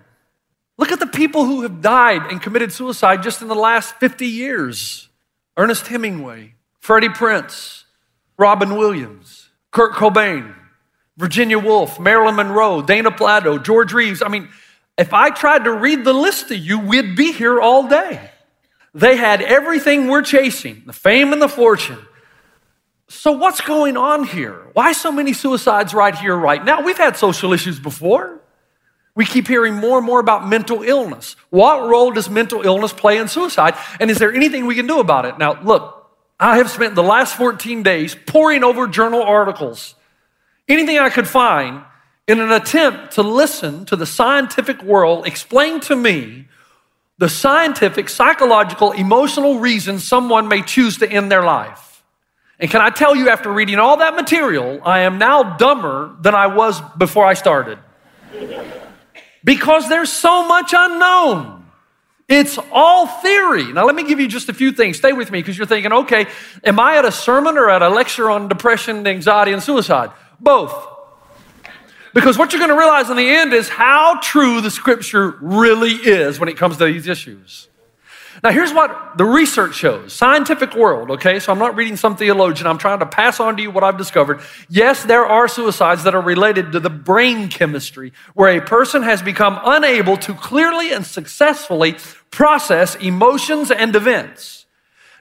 Look 0.78 0.92
at 0.92 1.00
the 1.00 1.08
people 1.08 1.46
who 1.46 1.62
have 1.62 1.82
died 1.82 2.30
and 2.30 2.42
committed 2.42 2.74
suicide 2.74 3.24
just 3.24 3.42
in 3.42 3.48
the 3.48 3.56
last 3.56 3.96
50 3.96 4.28
years. 4.28 5.08
Ernest 5.56 5.88
Hemingway, 5.88 6.56
Freddie 6.80 7.10
Prinze, 7.10 7.84
Robin 8.38 8.76
Williams, 8.76 9.50
Kurt 9.72 9.94
Cobain, 9.94 10.54
Virginia 11.16 11.60
Woolf, 11.60 12.00
Marilyn 12.00 12.36
Monroe, 12.36 12.82
Dana 12.82 13.12
Plato, 13.12 13.58
George 13.60 13.94
Reeves. 13.94 14.22
I 14.22 14.28
mean, 14.28 14.50
if 14.98 15.14
I 15.14 15.30
tried 15.30 15.64
to 15.64 15.72
read 15.72 16.04
the 16.04 16.14
list 16.14 16.50
to 16.50 16.58
you, 16.58 16.80
we'd 16.80 17.16
be 17.16 17.32
here 17.32 17.62
all 17.62 17.88
day. 17.88 18.32
They 18.94 19.18
had 19.18 19.42
everything 19.42 20.08
we're 20.08 20.22
chasing 20.22 20.84
the 20.86 20.94
fame 20.94 21.34
and 21.34 21.42
the 21.42 21.50
fortune. 21.50 22.00
So, 23.10 23.32
what's 23.32 23.62
going 23.62 23.98
on 23.98 24.24
here? 24.26 24.70
Why 24.74 24.92
so 24.92 25.12
many 25.12 25.34
suicides 25.34 25.94
right 25.94 26.16
here, 26.16 26.36
right 26.36 26.64
now? 26.64 26.82
We've 26.82 26.98
had 26.98 27.18
social 27.18 27.54
issues 27.54 27.80
before. 27.80 28.40
We 29.16 29.26
keep 29.26 29.48
hearing 29.48 29.76
more 29.76 29.98
and 30.00 30.06
more 30.06 30.20
about 30.20 30.48
mental 30.48 30.82
illness. 30.82 31.36
What 31.50 31.88
role 31.88 32.12
does 32.12 32.30
mental 32.30 32.64
illness 32.64 32.94
play 32.94 33.20
in 33.20 33.28
suicide? 33.28 33.76
And 34.00 34.10
is 34.10 34.18
there 34.18 34.34
anything 34.34 34.66
we 34.66 34.74
can 34.74 34.88
do 34.88 35.00
about 35.00 35.26
it? 35.26 35.38
Now, 35.38 35.62
look, 35.62 36.12
I 36.40 36.58
have 36.58 36.70
spent 36.70 36.96
the 36.96 37.04
last 37.04 37.36
14 37.36 37.84
days 37.84 38.16
poring 38.26 38.64
over 38.64 38.88
journal 38.88 39.22
articles, 39.22 39.94
anything 40.68 40.98
I 40.98 41.10
could 41.10 41.28
find, 41.28 41.84
in 42.28 42.40
an 42.40 42.52
attempt 42.52 43.14
to 43.14 43.22
listen 43.22 43.86
to 43.86 43.96
the 43.96 44.06
scientific 44.06 44.82
world 44.82 45.28
explain 45.28 45.80
to 45.82 45.96
me 45.96 46.48
the 47.24 47.30
scientific, 47.30 48.10
psychological, 48.10 48.92
emotional 48.92 49.60
reasons 49.60 50.06
someone 50.06 50.50
may 50.50 50.62
choose 50.62 50.98
to 50.98 51.10
end 51.10 51.32
their 51.32 51.42
life. 51.42 52.04
And 52.60 52.70
can 52.70 52.82
I 52.82 52.90
tell 52.90 53.16
you, 53.16 53.30
after 53.30 53.50
reading 53.50 53.80
all 53.80 53.96
that 53.96 54.14
material, 54.14 54.82
I 54.84 55.04
am 55.04 55.20
now 55.20 55.56
dumber 55.56 56.18
than 56.20 56.36
I 56.36 56.48
was 56.48 56.82
before 56.98 57.26
I 57.26 57.36
started 57.36 57.80
because 59.42 59.88
there's 59.88 60.12
so 60.12 60.46
much 60.50 60.74
unknown. 60.76 61.66
It's 62.28 62.60
all 62.74 63.08
theory. 63.08 63.72
Now, 63.72 63.86
let 63.86 63.96
me 63.96 64.04
give 64.04 64.20
you 64.20 64.28
just 64.28 64.50
a 64.50 64.54
few 64.54 64.74
things. 64.74 64.98
Stay 64.98 65.14
with 65.14 65.32
me 65.32 65.40
because 65.40 65.58
you're 65.58 65.66
thinking, 65.66 65.94
okay, 65.94 66.28
am 66.66 66.78
I 66.78 66.98
at 66.98 67.06
a 67.06 67.12
sermon 67.12 67.58
or 67.58 67.70
at 67.70 67.82
a 67.82 67.88
lecture 67.88 68.30
on 68.30 68.50
depression, 68.50 69.08
anxiety, 69.08 69.54
and 69.54 69.64
suicide? 69.64 70.12
Both. 70.42 70.93
Because 72.14 72.38
what 72.38 72.54
you're 72.54 72.60
going 72.60 72.70
to 72.70 72.78
realize 72.78 73.10
in 73.10 73.18
the 73.18 73.30
end 73.30 73.54
is 73.54 73.70
how 73.70 74.20
true 74.22 74.62
the 74.62 74.70
scripture 74.70 75.36
really 75.42 75.94
is 75.94 76.40
when 76.40 76.48
it 76.50 76.58
comes 76.58 76.78
to 76.78 76.86
these 76.86 77.08
issues. 77.08 77.70
Now, 78.44 78.52
here's 78.52 78.74
what 78.74 79.18
the 79.18 79.26
research 79.26 79.76
shows 79.76 80.12
scientific 80.12 80.76
world, 80.76 81.12
okay? 81.12 81.40
So 81.40 81.52
I'm 81.52 81.60
not 81.60 81.76
reading 81.76 81.96
some 81.96 82.18
theologian. 82.18 82.68
I'm 82.68 82.78
trying 82.78 83.00
to 83.00 83.06
pass 83.06 83.40
on 83.40 83.56
to 83.58 83.64
you 83.64 83.72
what 83.72 83.84
I've 83.84 83.98
discovered. 83.98 84.42
Yes, 84.70 85.04
there 85.04 85.26
are 85.26 85.48
suicides 85.48 86.04
that 86.04 86.14
are 86.14 86.22
related 86.22 86.72
to 86.74 86.80
the 86.80 86.90
brain 86.90 87.48
chemistry, 87.48 88.12
where 88.34 88.58
a 88.58 88.62
person 88.62 89.04
has 89.04 89.22
become 89.22 89.60
unable 89.64 90.18
to 90.18 90.34
clearly 90.34 90.92
and 90.92 91.06
successfully 91.06 91.96
process 92.32 92.96
emotions 92.96 93.72
and 93.72 93.96
events. 93.96 94.66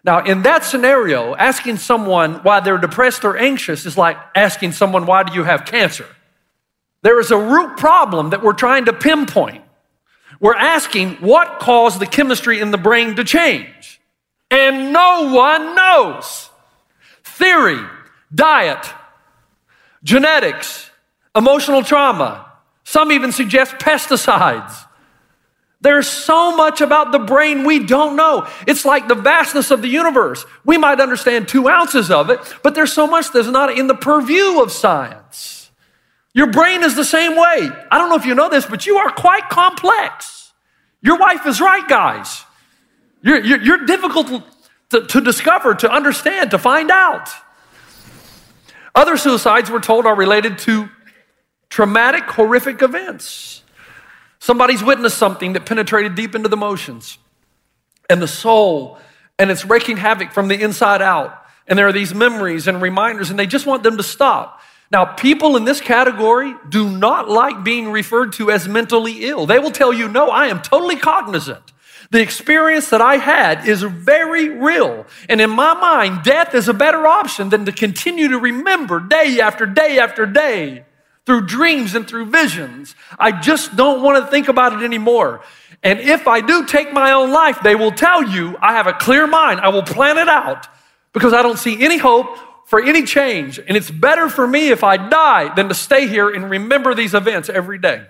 Now, 0.04 0.24
in 0.24 0.42
that 0.42 0.64
scenario, 0.64 1.36
asking 1.36 1.76
someone 1.76 2.42
why 2.42 2.60
they're 2.60 2.78
depressed 2.78 3.24
or 3.24 3.36
anxious 3.36 3.86
is 3.86 3.96
like 3.96 4.16
asking 4.34 4.72
someone, 4.72 5.06
why 5.06 5.22
do 5.22 5.32
you 5.34 5.44
have 5.44 5.64
cancer? 5.64 6.06
There 7.02 7.20
is 7.20 7.30
a 7.30 7.36
root 7.36 7.76
problem 7.76 8.30
that 8.30 8.42
we're 8.42 8.52
trying 8.52 8.86
to 8.86 8.92
pinpoint. 8.92 9.64
We're 10.40 10.56
asking 10.56 11.16
what 11.16 11.60
caused 11.60 12.00
the 12.00 12.06
chemistry 12.06 12.60
in 12.60 12.70
the 12.70 12.78
brain 12.78 13.16
to 13.16 13.24
change. 13.24 14.00
And 14.50 14.92
no 14.92 15.32
one 15.32 15.74
knows. 15.74 16.50
Theory, 17.24 17.80
diet, 18.34 18.86
genetics, 20.02 20.90
emotional 21.34 21.82
trauma. 21.82 22.46
Some 22.84 23.12
even 23.12 23.32
suggest 23.32 23.74
pesticides. 23.76 24.86
There's 25.80 26.08
so 26.08 26.56
much 26.56 26.80
about 26.80 27.10
the 27.10 27.18
brain 27.18 27.64
we 27.64 27.84
don't 27.84 28.14
know. 28.14 28.48
It's 28.68 28.84
like 28.84 29.08
the 29.08 29.16
vastness 29.16 29.72
of 29.72 29.82
the 29.82 29.88
universe. 29.88 30.44
We 30.64 30.78
might 30.78 31.00
understand 31.00 31.48
two 31.48 31.68
ounces 31.68 32.10
of 32.10 32.30
it, 32.30 32.38
but 32.62 32.74
there's 32.74 32.92
so 32.92 33.06
much 33.06 33.32
that's 33.32 33.48
not 33.48 33.76
in 33.76 33.88
the 33.88 33.94
purview 33.94 34.60
of 34.62 34.70
science. 34.70 35.61
Your 36.34 36.46
brain 36.46 36.82
is 36.82 36.96
the 36.96 37.04
same 37.04 37.36
way. 37.36 37.70
I 37.90 37.98
don't 37.98 38.08
know 38.08 38.16
if 38.16 38.24
you 38.24 38.34
know 38.34 38.48
this, 38.48 38.64
but 38.64 38.86
you 38.86 38.96
are 38.96 39.10
quite 39.10 39.48
complex. 39.50 40.52
Your 41.02 41.18
wife 41.18 41.46
is 41.46 41.60
right, 41.60 41.86
guys. 41.88 42.44
You're, 43.22 43.42
you're, 43.44 43.62
you're 43.62 43.86
difficult 43.86 44.42
to, 44.90 45.06
to 45.06 45.20
discover, 45.20 45.74
to 45.74 45.90
understand, 45.90 46.52
to 46.52 46.58
find 46.58 46.90
out. 46.90 47.28
Other 48.94 49.16
suicides, 49.16 49.70
we're 49.70 49.80
told, 49.80 50.06
are 50.06 50.14
related 50.14 50.58
to 50.58 50.88
traumatic, 51.68 52.24
horrific 52.24 52.82
events. 52.82 53.62
Somebody's 54.38 54.82
witnessed 54.82 55.18
something 55.18 55.52
that 55.54 55.66
penetrated 55.66 56.14
deep 56.14 56.34
into 56.34 56.48
the 56.48 56.56
emotions 56.56 57.18
and 58.10 58.20
the 58.20 58.28
soul, 58.28 58.98
and 59.38 59.50
it's 59.50 59.64
wreaking 59.64 59.96
havoc 59.96 60.32
from 60.32 60.48
the 60.48 60.60
inside 60.60 61.00
out. 61.00 61.38
And 61.66 61.78
there 61.78 61.86
are 61.86 61.92
these 61.92 62.14
memories 62.14 62.66
and 62.66 62.82
reminders, 62.82 63.30
and 63.30 63.38
they 63.38 63.46
just 63.46 63.66
want 63.66 63.82
them 63.82 63.96
to 63.96 64.02
stop. 64.02 64.60
Now, 64.92 65.06
people 65.06 65.56
in 65.56 65.64
this 65.64 65.80
category 65.80 66.54
do 66.68 66.86
not 66.86 67.26
like 67.26 67.64
being 67.64 67.90
referred 67.90 68.34
to 68.34 68.50
as 68.50 68.68
mentally 68.68 69.24
ill. 69.24 69.46
They 69.46 69.58
will 69.58 69.70
tell 69.70 69.90
you, 69.90 70.06
no, 70.06 70.28
I 70.28 70.48
am 70.48 70.60
totally 70.60 70.96
cognizant. 70.96 71.72
The 72.10 72.20
experience 72.20 72.90
that 72.90 73.00
I 73.00 73.16
had 73.16 73.66
is 73.66 73.82
very 73.82 74.50
real. 74.50 75.06
And 75.30 75.40
in 75.40 75.48
my 75.48 75.72
mind, 75.72 76.24
death 76.24 76.54
is 76.54 76.68
a 76.68 76.74
better 76.74 77.06
option 77.06 77.48
than 77.48 77.64
to 77.64 77.72
continue 77.72 78.28
to 78.28 78.38
remember 78.38 79.00
day 79.00 79.40
after 79.40 79.64
day 79.64 79.98
after 79.98 80.26
day 80.26 80.84
through 81.24 81.46
dreams 81.46 81.94
and 81.94 82.06
through 82.06 82.26
visions. 82.26 82.94
I 83.18 83.40
just 83.40 83.74
don't 83.74 84.02
want 84.02 84.22
to 84.22 84.30
think 84.30 84.48
about 84.48 84.74
it 84.74 84.84
anymore. 84.84 85.40
And 85.82 86.00
if 86.00 86.28
I 86.28 86.42
do 86.42 86.66
take 86.66 86.92
my 86.92 87.12
own 87.12 87.30
life, 87.30 87.60
they 87.62 87.74
will 87.74 87.92
tell 87.92 88.22
you 88.22 88.58
I 88.60 88.74
have 88.74 88.86
a 88.86 88.92
clear 88.92 89.26
mind. 89.26 89.60
I 89.60 89.68
will 89.68 89.82
plan 89.82 90.18
it 90.18 90.28
out 90.28 90.66
because 91.14 91.32
I 91.32 91.40
don't 91.40 91.58
see 91.58 91.82
any 91.82 91.96
hope 91.96 92.36
for 92.66 92.82
any 92.82 93.04
change. 93.04 93.58
And 93.58 93.76
it's 93.76 93.90
better 93.90 94.28
for 94.28 94.46
me 94.46 94.68
if 94.68 94.82
I 94.82 94.96
die 94.96 95.54
than 95.54 95.68
to 95.68 95.74
stay 95.74 96.06
here 96.06 96.30
and 96.30 96.48
remember 96.48 96.94
these 96.94 97.14
events 97.14 97.48
every 97.48 97.78
day. 97.78 98.06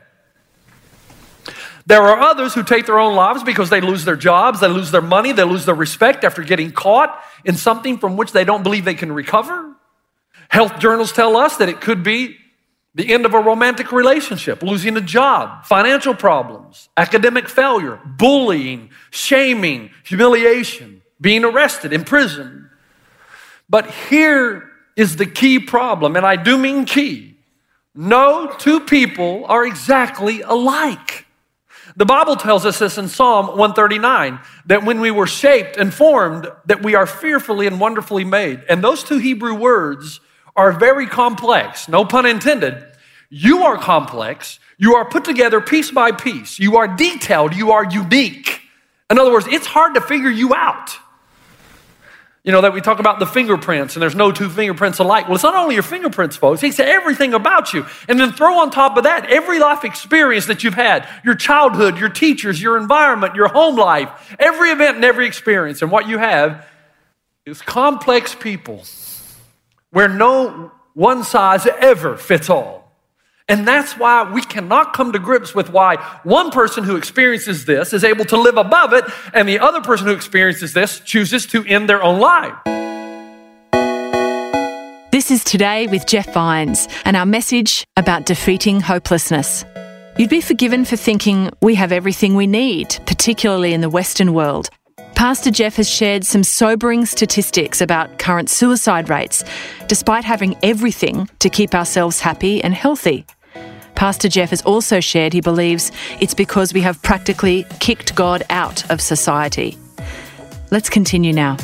There 1.84 2.02
are 2.02 2.20
others 2.20 2.54
who 2.54 2.62
take 2.62 2.86
their 2.86 2.98
own 2.98 3.16
lives 3.16 3.42
because 3.42 3.70
they 3.70 3.80
lose 3.80 4.04
their 4.04 4.16
jobs, 4.16 4.60
they 4.60 4.68
lose 4.68 4.92
their 4.92 5.02
money, 5.02 5.32
they 5.32 5.42
lose 5.42 5.66
their 5.66 5.74
respect 5.74 6.22
after 6.22 6.42
getting 6.42 6.70
caught 6.70 7.20
in 7.44 7.56
something 7.56 7.98
from 7.98 8.16
which 8.16 8.32
they 8.32 8.44
don't 8.44 8.62
believe 8.62 8.84
they 8.84 8.94
can 8.94 9.10
recover. 9.10 9.74
Health 10.48 10.78
journals 10.78 11.12
tell 11.12 11.36
us 11.36 11.56
that 11.56 11.68
it 11.68 11.80
could 11.80 12.02
be 12.02 12.36
the 12.94 13.12
end 13.12 13.24
of 13.24 13.34
a 13.34 13.40
romantic 13.40 13.90
relationship, 13.90 14.62
losing 14.62 14.96
a 14.96 15.00
job, 15.00 15.64
financial 15.64 16.14
problems, 16.14 16.88
academic 16.96 17.48
failure, 17.48 17.98
bullying, 18.04 18.90
shaming, 19.10 19.90
humiliation, 20.04 21.02
being 21.20 21.44
arrested, 21.44 21.92
imprisoned. 21.92 22.61
But 23.72 23.90
here 23.90 24.68
is 24.96 25.16
the 25.16 25.24
key 25.24 25.58
problem, 25.58 26.14
and 26.14 26.26
I 26.26 26.36
do 26.36 26.58
mean 26.58 26.84
key. 26.84 27.38
No 27.94 28.54
two 28.58 28.80
people 28.80 29.46
are 29.46 29.64
exactly 29.66 30.42
alike. 30.42 31.24
The 31.96 32.04
Bible 32.04 32.36
tells 32.36 32.66
us 32.66 32.78
this 32.80 32.98
in 32.98 33.08
Psalm 33.08 33.46
139 33.46 34.40
that 34.66 34.84
when 34.84 35.00
we 35.00 35.10
were 35.10 35.26
shaped 35.26 35.78
and 35.78 35.92
formed, 35.92 36.48
that 36.66 36.82
we 36.82 36.94
are 36.94 37.06
fearfully 37.06 37.66
and 37.66 37.80
wonderfully 37.80 38.24
made. 38.24 38.62
And 38.68 38.84
those 38.84 39.02
two 39.02 39.16
Hebrew 39.16 39.54
words 39.54 40.20
are 40.54 40.72
very 40.72 41.06
complex, 41.06 41.88
no 41.88 42.04
pun 42.04 42.26
intended. 42.26 42.84
You 43.30 43.62
are 43.62 43.78
complex, 43.78 44.58
you 44.76 44.96
are 44.96 45.08
put 45.08 45.24
together 45.24 45.62
piece 45.62 45.90
by 45.90 46.12
piece, 46.12 46.58
you 46.58 46.76
are 46.76 46.88
detailed, 46.88 47.54
you 47.54 47.72
are 47.72 47.86
unique. 47.86 48.60
In 49.10 49.18
other 49.18 49.32
words, 49.32 49.46
it's 49.48 49.66
hard 49.66 49.94
to 49.94 50.02
figure 50.02 50.30
you 50.30 50.54
out. 50.54 50.98
You 52.44 52.50
know, 52.50 52.62
that 52.62 52.72
we 52.72 52.80
talk 52.80 52.98
about 52.98 53.20
the 53.20 53.26
fingerprints 53.26 53.94
and 53.94 54.02
there's 54.02 54.16
no 54.16 54.32
two 54.32 54.48
fingerprints 54.48 54.98
alike. 54.98 55.26
Well, 55.26 55.36
it's 55.36 55.44
not 55.44 55.54
only 55.54 55.74
your 55.74 55.84
fingerprints, 55.84 56.36
folks, 56.36 56.64
it's 56.64 56.80
everything 56.80 57.34
about 57.34 57.72
you. 57.72 57.86
And 58.08 58.18
then 58.18 58.32
throw 58.32 58.58
on 58.58 58.70
top 58.72 58.96
of 58.96 59.04
that 59.04 59.30
every 59.30 59.60
life 59.60 59.84
experience 59.84 60.46
that 60.46 60.64
you've 60.64 60.74
had 60.74 61.08
your 61.24 61.36
childhood, 61.36 61.98
your 61.98 62.08
teachers, 62.08 62.60
your 62.60 62.76
environment, 62.78 63.36
your 63.36 63.46
home 63.46 63.76
life, 63.76 64.34
every 64.40 64.70
event 64.70 64.96
and 64.96 65.04
every 65.04 65.26
experience. 65.28 65.82
And 65.82 65.92
what 65.92 66.08
you 66.08 66.18
have 66.18 66.66
is 67.46 67.62
complex 67.62 68.34
people 68.34 68.82
where 69.90 70.08
no 70.08 70.72
one 70.94 71.22
size 71.22 71.66
ever 71.66 72.16
fits 72.16 72.50
all. 72.50 72.81
And 73.48 73.66
that's 73.66 73.98
why 73.98 74.30
we 74.30 74.42
cannot 74.42 74.94
come 74.94 75.12
to 75.12 75.18
grips 75.18 75.54
with 75.54 75.70
why 75.70 75.96
one 76.22 76.50
person 76.50 76.84
who 76.84 76.96
experiences 76.96 77.64
this 77.64 77.92
is 77.92 78.04
able 78.04 78.24
to 78.26 78.36
live 78.36 78.56
above 78.56 78.92
it, 78.92 79.04
and 79.34 79.48
the 79.48 79.58
other 79.58 79.80
person 79.80 80.06
who 80.06 80.12
experiences 80.12 80.72
this 80.72 81.00
chooses 81.00 81.46
to 81.46 81.64
end 81.64 81.88
their 81.88 82.02
own 82.02 82.20
life. 82.20 82.54
This 85.10 85.30
is 85.30 85.44
Today 85.44 85.86
with 85.88 86.06
Jeff 86.06 86.32
Vines 86.32 86.88
and 87.04 87.16
our 87.16 87.26
message 87.26 87.84
about 87.96 88.24
defeating 88.24 88.80
hopelessness. 88.80 89.64
You'd 90.16 90.30
be 90.30 90.40
forgiven 90.40 90.84
for 90.84 90.96
thinking 90.96 91.50
we 91.60 91.74
have 91.74 91.92
everything 91.92 92.34
we 92.34 92.46
need, 92.46 92.98
particularly 93.06 93.72
in 93.74 93.82
the 93.82 93.90
Western 93.90 94.32
world. 94.32 94.70
Pastor 95.22 95.52
Jeff 95.52 95.76
has 95.76 95.88
shared 95.88 96.24
some 96.24 96.42
sobering 96.42 97.06
statistics 97.06 97.80
about 97.80 98.18
current 98.18 98.50
suicide 98.50 99.08
rates, 99.08 99.44
despite 99.86 100.24
having 100.24 100.56
everything 100.64 101.28
to 101.38 101.48
keep 101.48 101.76
ourselves 101.76 102.18
happy 102.18 102.60
and 102.60 102.74
healthy. 102.74 103.24
Pastor 103.94 104.28
Jeff 104.28 104.50
has 104.50 104.62
also 104.62 104.98
shared 104.98 105.32
he 105.32 105.40
believes 105.40 105.92
it's 106.18 106.34
because 106.34 106.74
we 106.74 106.80
have 106.80 107.00
practically 107.02 107.64
kicked 107.78 108.16
God 108.16 108.42
out 108.50 108.90
of 108.90 109.00
society. 109.00 109.78
Let's 110.72 110.90
continue 110.90 111.32
now. 111.32 111.56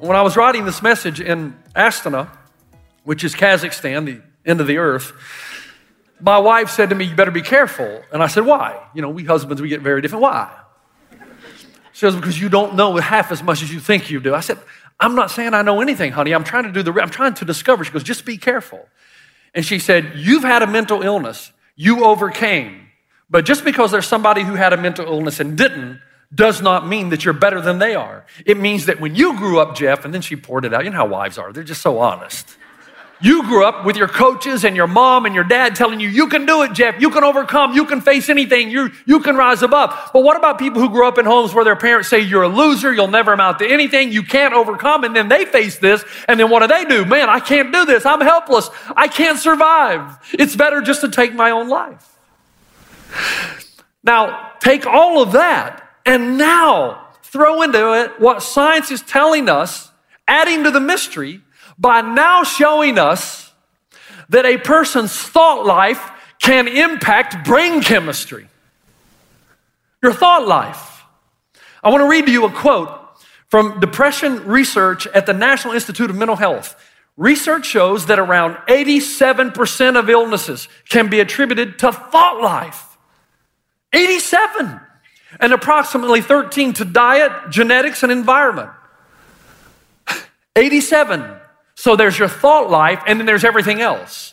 When 0.00 0.16
I 0.16 0.22
was 0.22 0.36
writing 0.36 0.64
this 0.64 0.82
message 0.82 1.20
in 1.20 1.56
Astana, 1.76 2.30
which 3.04 3.22
is 3.22 3.36
Kazakhstan, 3.36 4.06
the 4.06 4.20
end 4.44 4.60
of 4.60 4.66
the 4.66 4.78
earth, 4.78 5.12
my 6.18 6.38
wife 6.38 6.70
said 6.70 6.88
to 6.88 6.96
me, 6.96 7.04
You 7.04 7.14
better 7.14 7.30
be 7.30 7.42
careful. 7.42 8.02
And 8.12 8.24
I 8.24 8.26
said, 8.26 8.44
Why? 8.44 8.76
You 8.92 9.02
know, 9.02 9.10
we 9.10 9.22
husbands, 9.22 9.62
we 9.62 9.68
get 9.68 9.82
very 9.82 10.02
different. 10.02 10.22
Why? 10.22 10.50
Says, 12.04 12.16
Because 12.16 12.38
you 12.38 12.50
don't 12.50 12.74
know 12.74 12.96
half 12.96 13.32
as 13.32 13.42
much 13.42 13.62
as 13.62 13.72
you 13.72 13.80
think 13.80 14.10
you 14.10 14.20
do. 14.20 14.34
I 14.34 14.40
said, 14.40 14.58
I'm 15.00 15.14
not 15.14 15.30
saying 15.30 15.54
I 15.54 15.62
know 15.62 15.80
anything, 15.80 16.12
honey. 16.12 16.34
I'm 16.34 16.44
trying 16.44 16.64
to 16.64 16.72
do 16.72 16.82
the, 16.82 17.00
I'm 17.00 17.08
trying 17.08 17.32
to 17.34 17.46
discover. 17.46 17.82
She 17.82 17.92
goes, 17.92 18.02
Just 18.02 18.26
be 18.26 18.36
careful. 18.36 18.86
And 19.54 19.64
she 19.64 19.78
said, 19.78 20.12
You've 20.14 20.42
had 20.42 20.62
a 20.62 20.66
mental 20.66 21.00
illness. 21.00 21.50
You 21.76 22.04
overcame. 22.04 22.88
But 23.30 23.46
just 23.46 23.64
because 23.64 23.90
there's 23.90 24.06
somebody 24.06 24.42
who 24.42 24.54
had 24.54 24.74
a 24.74 24.76
mental 24.76 25.06
illness 25.06 25.40
and 25.40 25.56
didn't, 25.56 25.98
does 26.34 26.60
not 26.60 26.86
mean 26.86 27.08
that 27.08 27.24
you're 27.24 27.32
better 27.32 27.62
than 27.62 27.78
they 27.78 27.94
are. 27.94 28.26
It 28.44 28.58
means 28.58 28.84
that 28.86 29.00
when 29.00 29.14
you 29.14 29.38
grew 29.38 29.58
up, 29.58 29.74
Jeff, 29.74 30.04
and 30.04 30.12
then 30.12 30.20
she 30.20 30.36
poured 30.36 30.66
it 30.66 30.74
out, 30.74 30.84
you 30.84 30.90
know 30.90 30.98
how 30.98 31.06
wives 31.06 31.38
are, 31.38 31.54
they're 31.54 31.62
just 31.62 31.80
so 31.80 32.00
honest. 32.00 32.56
You 33.20 33.42
grew 33.44 33.64
up 33.64 33.84
with 33.84 33.96
your 33.96 34.08
coaches 34.08 34.64
and 34.64 34.74
your 34.76 34.86
mom 34.86 35.24
and 35.24 35.34
your 35.34 35.44
dad 35.44 35.76
telling 35.76 36.00
you, 36.00 36.08
you 36.08 36.28
can 36.28 36.46
do 36.46 36.62
it, 36.62 36.72
Jeff. 36.72 37.00
You 37.00 37.10
can 37.10 37.24
overcome. 37.24 37.72
You 37.72 37.86
can 37.86 38.00
face 38.00 38.28
anything. 38.28 38.70
You, 38.70 38.90
you 39.06 39.20
can 39.20 39.36
rise 39.36 39.62
above. 39.62 40.10
But 40.12 40.22
what 40.22 40.36
about 40.36 40.58
people 40.58 40.80
who 40.80 40.90
grew 40.90 41.06
up 41.06 41.16
in 41.16 41.24
homes 41.24 41.54
where 41.54 41.64
their 41.64 41.76
parents 41.76 42.08
say, 42.08 42.20
you're 42.20 42.42
a 42.42 42.48
loser. 42.48 42.92
You'll 42.92 43.08
never 43.08 43.32
amount 43.32 43.60
to 43.60 43.66
anything. 43.66 44.12
You 44.12 44.24
can't 44.24 44.52
overcome. 44.52 45.04
And 45.04 45.14
then 45.14 45.28
they 45.28 45.44
face 45.44 45.78
this. 45.78 46.04
And 46.28 46.38
then 46.38 46.50
what 46.50 46.60
do 46.60 46.66
they 46.66 46.84
do? 46.84 47.04
Man, 47.04 47.28
I 47.30 47.40
can't 47.40 47.72
do 47.72 47.84
this. 47.84 48.04
I'm 48.04 48.20
helpless. 48.20 48.68
I 48.96 49.08
can't 49.08 49.38
survive. 49.38 50.18
It's 50.32 50.56
better 50.56 50.80
just 50.80 51.00
to 51.02 51.08
take 51.08 51.34
my 51.34 51.50
own 51.50 51.68
life. 51.68 52.18
Now, 54.02 54.52
take 54.60 54.86
all 54.86 55.22
of 55.22 55.32
that 55.32 55.88
and 56.04 56.36
now 56.36 57.08
throw 57.22 57.62
into 57.62 57.94
it 57.94 58.20
what 58.20 58.42
science 58.42 58.90
is 58.90 59.02
telling 59.02 59.48
us, 59.48 59.90
adding 60.28 60.64
to 60.64 60.70
the 60.70 60.80
mystery 60.80 61.40
by 61.78 62.00
now 62.00 62.44
showing 62.44 62.98
us 62.98 63.52
that 64.28 64.46
a 64.46 64.58
person's 64.58 65.12
thought 65.12 65.66
life 65.66 66.10
can 66.40 66.68
impact 66.68 67.44
brain 67.46 67.82
chemistry. 67.82 68.48
Your 70.02 70.12
thought 70.12 70.46
life. 70.46 71.02
I 71.82 71.90
want 71.90 72.02
to 72.02 72.08
read 72.08 72.26
to 72.26 72.32
you 72.32 72.44
a 72.44 72.50
quote 72.50 72.90
from 73.48 73.80
depression 73.80 74.46
research 74.46 75.06
at 75.08 75.26
the 75.26 75.32
National 75.32 75.74
Institute 75.74 76.10
of 76.10 76.16
Mental 76.16 76.36
Health. 76.36 76.80
Research 77.16 77.66
shows 77.66 78.06
that 78.06 78.18
around 78.18 78.56
87% 78.66 79.98
of 79.98 80.10
illnesses 80.10 80.68
can 80.88 81.08
be 81.08 81.20
attributed 81.20 81.78
to 81.78 81.92
thought 81.92 82.42
life. 82.42 82.96
87. 83.92 84.80
And 85.40 85.52
approximately 85.52 86.20
13 86.20 86.72
to 86.74 86.84
diet, 86.84 87.32
genetics, 87.50 88.02
and 88.02 88.10
environment. 88.10 88.70
87. 90.56 91.33
So 91.84 91.96
there's 91.96 92.18
your 92.18 92.28
thought 92.28 92.70
life, 92.70 93.02
and 93.06 93.20
then 93.20 93.26
there's 93.26 93.44
everything 93.44 93.82
else. 93.82 94.32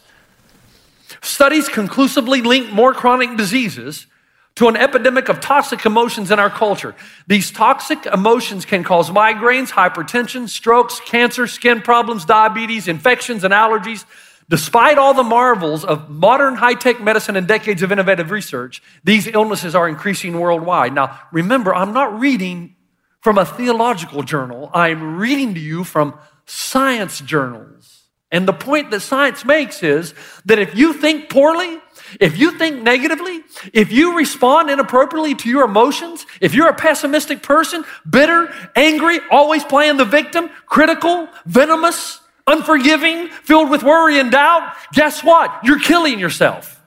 Studies 1.22 1.68
conclusively 1.68 2.42
link 2.42 2.72
more 2.72 2.94
chronic 2.94 3.36
diseases 3.36 4.08
to 4.56 4.70
an 4.70 4.78
epidemic 4.78 5.28
of 5.28 5.42
toxic 5.42 5.86
emotions 5.86 6.32
in 6.32 6.40
our 6.40 6.50
culture. 6.50 6.96
These 7.28 7.52
toxic 7.52 8.06
emotions 8.06 8.64
can 8.64 8.86
cause 8.86 9.10
migraines, 9.10 9.70
hypertension, 9.70 10.48
strokes, 10.48 11.02
cancer, 11.02 11.46
skin 11.46 11.82
problems, 11.82 12.24
diabetes, 12.24 12.88
infections, 12.88 13.44
and 13.44 13.54
allergies. 13.54 14.06
Despite 14.48 14.98
all 14.98 15.14
the 15.14 15.22
marvels 15.22 15.84
of 15.84 16.10
modern 16.10 16.56
high 16.56 16.76
tech 16.76 17.02
medicine 17.02 17.36
and 17.36 17.50
decades 17.50 17.84
of 17.84 17.92
innovative 17.92 18.32
research, 18.32 18.82
these 19.04 19.28
illnesses 19.28 19.76
are 19.76 19.90
increasing 19.90 20.40
worldwide. 20.40 20.94
Now, 20.94 21.20
remember, 21.34 21.76
I'm 21.76 21.92
not 21.92 22.18
reading 22.18 22.78
from 23.20 23.38
a 23.38 23.46
theological 23.46 24.24
journal, 24.24 24.72
I'm 24.74 25.18
reading 25.18 25.54
to 25.56 25.60
you 25.60 25.84
from 25.84 26.18
science 26.52 27.22
journals. 27.22 28.08
And 28.30 28.48
the 28.48 28.54
point 28.54 28.92
that 28.92 29.02
science 29.02 29.44
makes 29.46 29.84
is 29.84 30.14
that 30.46 30.60
if 30.60 30.76
you 30.76 30.94
think 30.94 31.30
poorly, 31.30 31.80
if 32.20 32.38
you 32.38 32.58
think 32.58 32.82
negatively, 32.82 33.42
if 33.74 33.92
you 33.92 34.18
respond 34.18 34.70
inappropriately 34.70 35.36
to 35.36 35.50
your 35.50 35.64
emotions, 35.64 36.26
if 36.42 36.54
you're 36.54 36.70
a 36.70 36.76
pessimistic 36.76 37.42
person, 37.42 37.84
bitter, 38.10 38.54
angry, 38.76 39.20
always 39.30 39.64
playing 39.64 39.98
the 39.98 40.06
victim, 40.06 40.50
critical, 40.66 41.28
venomous, 41.46 42.20
unforgiving, 42.48 43.30
filled 43.30 43.70
with 43.70 43.84
worry 43.84 44.20
and 44.20 44.32
doubt, 44.32 44.76
guess 44.94 45.24
what? 45.24 45.58
You're 45.64 45.80
killing 45.80 46.20
yourself. 46.20 46.82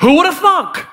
Who 0.00 0.16
would 0.16 0.26
have 0.26 0.38
thunk 0.38 0.86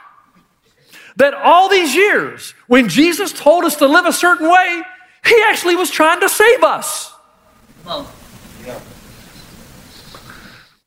that 1.17 1.36
all 1.36 1.69
these 1.69 1.93
years, 1.93 2.55
when 2.67 2.89
Jesus 2.89 3.31
told 3.31 3.63
us 3.63 3.75
to 3.77 3.88
live 3.88 4.05
a 4.05 4.13
certain 4.13 4.50
way, 4.50 4.81
he 5.25 5.43
actually 5.48 5.75
was 5.75 5.91
trying 5.91 6.19
to 6.22 6.29
save 6.29 6.63
us? 6.63 7.12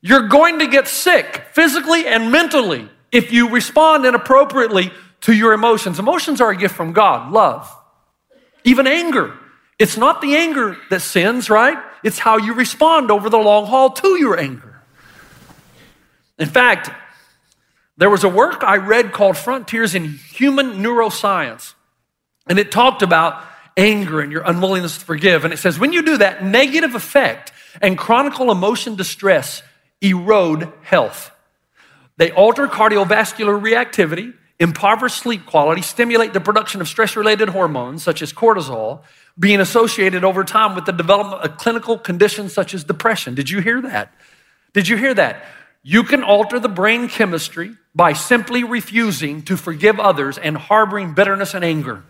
You're 0.01 0.29
going 0.29 0.61
to 0.61 0.67
get 0.67 0.89
sick 0.89 1.47
physically 1.53 2.07
and 2.07 2.31
mentally 2.31 2.89
if 3.11 3.33
you 3.33 3.49
respond 3.51 4.07
inappropriately 4.07 4.93
to 5.23 5.33
your 5.33 5.53
emotions. 5.53 5.99
Emotions 5.99 6.41
are 6.41 6.51
a 6.51 6.57
gift 6.57 6.75
from 6.75 6.93
God, 6.93 7.33
love, 7.33 7.75
even 8.65 8.87
anger. 8.87 9.37
It's 9.79 9.97
not 9.97 10.23
the 10.23 10.37
anger 10.37 10.77
that 10.91 11.01
sins, 11.01 11.51
right? 11.51 11.77
It's 12.03 12.19
how 12.19 12.39
you 12.39 12.55
respond 12.55 13.11
over 13.11 13.29
the 13.29 13.39
long 13.39 13.67
haul 13.67 13.91
to 13.91 14.17
your 14.19 14.39
anger. 14.39 14.81
In 16.39 16.49
fact, 16.49 16.91
there 17.97 18.11
was 18.11 18.25
a 18.25 18.29
work 18.29 18.63
I 18.63 18.77
read 18.77 19.13
called 19.13 19.37
Frontiers 19.37 19.95
in 19.95 20.19
Human 20.33 20.83
Neuroscience, 20.83 21.75
and 22.47 22.59
it 22.59 22.71
talked 22.71 23.03
about 23.03 23.43
anger 23.77 24.21
and 24.21 24.33
your 24.33 24.43
unwillingness 24.43 24.99
to 24.99 25.05
forgive. 25.05 25.45
And 25.45 25.53
it 25.53 25.59
says, 25.59 25.79
when 25.79 25.93
you 25.93 26.03
do 26.03 26.19
that, 26.19 26.45
negative 26.45 26.95
effect 26.95 27.53
and 27.81 27.99
chronic 27.99 28.39
emotion 28.39 28.97
distress 28.97 29.63
erode 30.01 30.73
health. 30.83 31.31
They 32.17 32.31
alter 32.31 32.67
cardiovascular 32.67 33.61
reactivity, 33.61 34.33
impoverish 34.59 35.15
sleep 35.15 35.45
quality, 35.45 35.83
stimulate 35.83 36.33
the 36.33 36.41
production 36.41 36.81
of 36.81 36.89
stress 36.89 37.17
related 37.17 37.51
hormones 37.51 38.03
such 38.03 38.23
as 38.23 38.33
cortisol, 38.33 39.03
being 39.39 39.61
associated 39.61 40.25
over 40.25 40.45
time 40.45 40.75
with 40.75 40.87
the 40.87 40.93
development 40.93 41.43
of 41.43 41.59
clinical 41.59 41.99
conditions 41.99 42.55
such 42.55 42.73
as 42.73 42.85
depression. 42.85 43.35
Did 43.35 43.51
you 43.51 43.61
hear 43.61 43.83
that? 43.83 44.15
Did 44.73 44.89
you 44.89 44.97
hear 44.97 45.13
that? 45.13 45.45
You 45.83 46.03
can 46.03 46.23
alter 46.23 46.59
the 46.59 46.69
brain 46.69 47.09
chemistry 47.09 47.77
by 47.95 48.15
simply 48.15 48.65
refusing 48.65 49.43
to 49.43 49.57
forgive 49.57 50.01
others 50.01 50.39
and 50.39 50.57
harboring 50.57 51.15
bitterness 51.15 51.55
and 51.55 51.65
anger. 51.65 52.03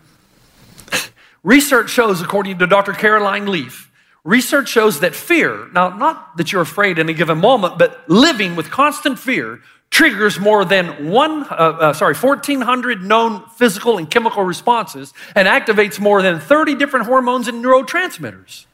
Research 1.47 1.89
shows, 1.89 2.21
according 2.21 2.59
to 2.59 2.67
Dr. 2.67 2.91
Caroline 2.91 3.45
Leaf, 3.45 3.89
Research 4.25 4.67
shows 4.67 4.99
that 4.99 5.15
fear, 5.15 5.69
now 5.71 5.87
not 5.87 6.35
that 6.35 6.51
you're 6.51 6.61
afraid 6.61 6.99
in 6.99 7.07
a 7.07 7.13
given 7.13 7.37
moment, 7.37 7.77
but 7.77 8.03
living 8.09 8.57
with 8.57 8.69
constant 8.69 9.17
fear 9.17 9.61
triggers 9.89 10.37
more 10.37 10.65
than 10.65 11.09
one, 11.09 11.43
uh, 11.43 11.53
uh, 11.53 11.93
sorry, 11.93 12.13
1,400 12.13 13.01
known 13.01 13.47
physical 13.51 13.97
and 13.97 14.11
chemical 14.11 14.43
responses 14.43 15.13
and 15.33 15.47
activates 15.47 15.97
more 15.97 16.21
than 16.21 16.41
30 16.41 16.75
different 16.75 17.05
hormones 17.05 17.47
and 17.47 17.63
neurotransmitters. 17.63 18.65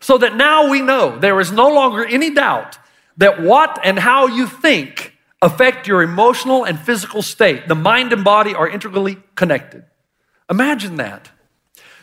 So 0.00 0.16
that 0.16 0.34
now 0.34 0.70
we 0.70 0.80
know 0.80 1.18
there 1.18 1.38
is 1.40 1.52
no 1.52 1.68
longer 1.68 2.06
any 2.06 2.30
doubt 2.32 2.78
that 3.18 3.42
what 3.42 3.78
and 3.84 3.98
how 3.98 4.28
you 4.28 4.46
think 4.46 5.12
affect 5.42 5.86
your 5.86 6.00
emotional 6.00 6.64
and 6.64 6.80
physical 6.80 7.20
state. 7.20 7.68
The 7.68 7.74
mind 7.74 8.14
and 8.14 8.24
body 8.24 8.54
are 8.54 8.66
integrally 8.66 9.18
connected. 9.34 9.84
Imagine 10.48 10.96
that. 10.96 11.30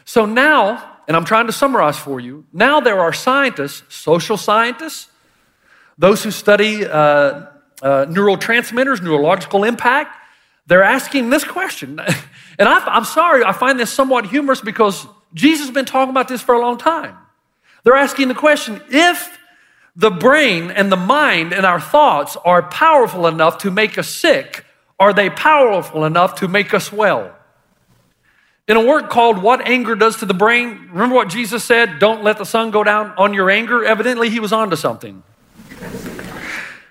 So 0.05 0.25
now 0.25 0.95
and 1.07 1.15
I'm 1.15 1.25
trying 1.25 1.47
to 1.47 1.53
summarize 1.53 1.97
for 1.97 2.19
you. 2.19 2.45
Now 2.51 2.79
there 2.79 2.99
are 2.99 3.13
scientists, 3.13 3.93
social 3.93 4.37
scientists, 4.37 5.09
those 5.97 6.23
who 6.23 6.31
study 6.31 6.85
uh, 6.85 6.89
uh, 6.91 7.47
neurotransmitters, 7.81 9.01
neurological 9.01 9.63
impact. 9.63 10.17
They're 10.67 10.83
asking 10.83 11.29
this 11.29 11.43
question. 11.43 11.99
And 12.57 12.69
I, 12.69 12.95
am 12.95 13.03
sorry, 13.03 13.43
I 13.43 13.51
find 13.51 13.77
this 13.77 13.91
somewhat 13.91 14.27
humorous 14.27 14.61
because 14.61 15.05
Jesus 15.33 15.65
has 15.65 15.73
been 15.73 15.83
talking 15.83 16.11
about 16.11 16.29
this 16.29 16.41
for 16.41 16.55
a 16.55 16.59
long 16.61 16.77
time. 16.77 17.17
They're 17.83 17.97
asking 17.97 18.29
the 18.29 18.33
question 18.33 18.81
if 18.87 19.37
the 19.93 20.09
brain 20.09 20.71
and 20.71 20.89
the 20.89 20.95
mind 20.95 21.51
and 21.51 21.65
our 21.65 21.81
thoughts 21.81 22.37
are 22.45 22.63
powerful 22.63 23.27
enough 23.27 23.57
to 23.57 23.71
make 23.71 23.97
us 23.97 24.07
sick, 24.07 24.63
are 24.97 25.11
they 25.11 25.29
powerful 25.29 26.05
enough 26.05 26.35
to 26.35 26.47
make 26.47 26.73
us 26.73 26.93
well? 26.93 27.35
In 28.67 28.77
a 28.77 28.83
work 28.83 29.11
called 29.11 29.43
What 29.43 29.67
Anger 29.67 29.93
Does 29.95 30.17
to 30.17 30.25
the 30.25 30.33
Brain, 30.33 30.89
remember 30.91 31.13
what 31.13 31.29
Jesus 31.29 31.63
said? 31.63 31.99
Don't 31.99 32.23
let 32.23 32.39
the 32.39 32.45
sun 32.45 32.71
go 32.71 32.83
down 32.83 33.13
on 33.15 33.31
your 33.31 33.51
anger. 33.51 33.85
Evidently, 33.85 34.31
he 34.31 34.39
was 34.39 34.51
onto 34.51 34.75
something. 34.75 35.21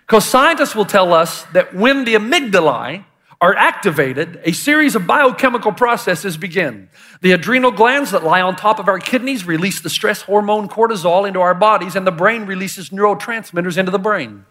Because 0.06 0.24
scientists 0.24 0.76
will 0.76 0.84
tell 0.84 1.12
us 1.12 1.42
that 1.52 1.74
when 1.74 2.04
the 2.04 2.14
amygdalae 2.14 3.04
are 3.40 3.56
activated, 3.56 4.40
a 4.44 4.52
series 4.52 4.94
of 4.94 5.08
biochemical 5.08 5.72
processes 5.72 6.36
begin. 6.36 6.88
The 7.22 7.32
adrenal 7.32 7.72
glands 7.72 8.12
that 8.12 8.22
lie 8.22 8.40
on 8.40 8.54
top 8.54 8.78
of 8.78 8.86
our 8.86 9.00
kidneys 9.00 9.44
release 9.44 9.80
the 9.80 9.90
stress 9.90 10.22
hormone 10.22 10.68
cortisol 10.68 11.26
into 11.26 11.40
our 11.40 11.54
bodies, 11.54 11.96
and 11.96 12.06
the 12.06 12.12
brain 12.12 12.46
releases 12.46 12.90
neurotransmitters 12.90 13.76
into 13.76 13.90
the 13.90 13.98
brain. 13.98 14.44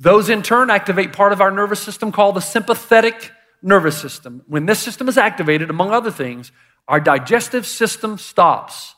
Those 0.00 0.28
in 0.28 0.42
turn 0.42 0.70
activate 0.70 1.12
part 1.12 1.32
of 1.32 1.40
our 1.40 1.52
nervous 1.52 1.80
system 1.80 2.10
called 2.10 2.34
the 2.34 2.40
sympathetic 2.40 3.30
nervous 3.62 3.98
system. 4.00 4.42
When 4.46 4.66
this 4.66 4.78
system 4.78 5.08
is 5.08 5.18
activated, 5.18 5.70
among 5.70 5.90
other 5.90 6.10
things, 6.10 6.52
our 6.86 7.00
digestive 7.00 7.66
system 7.66 8.18
stops, 8.18 8.94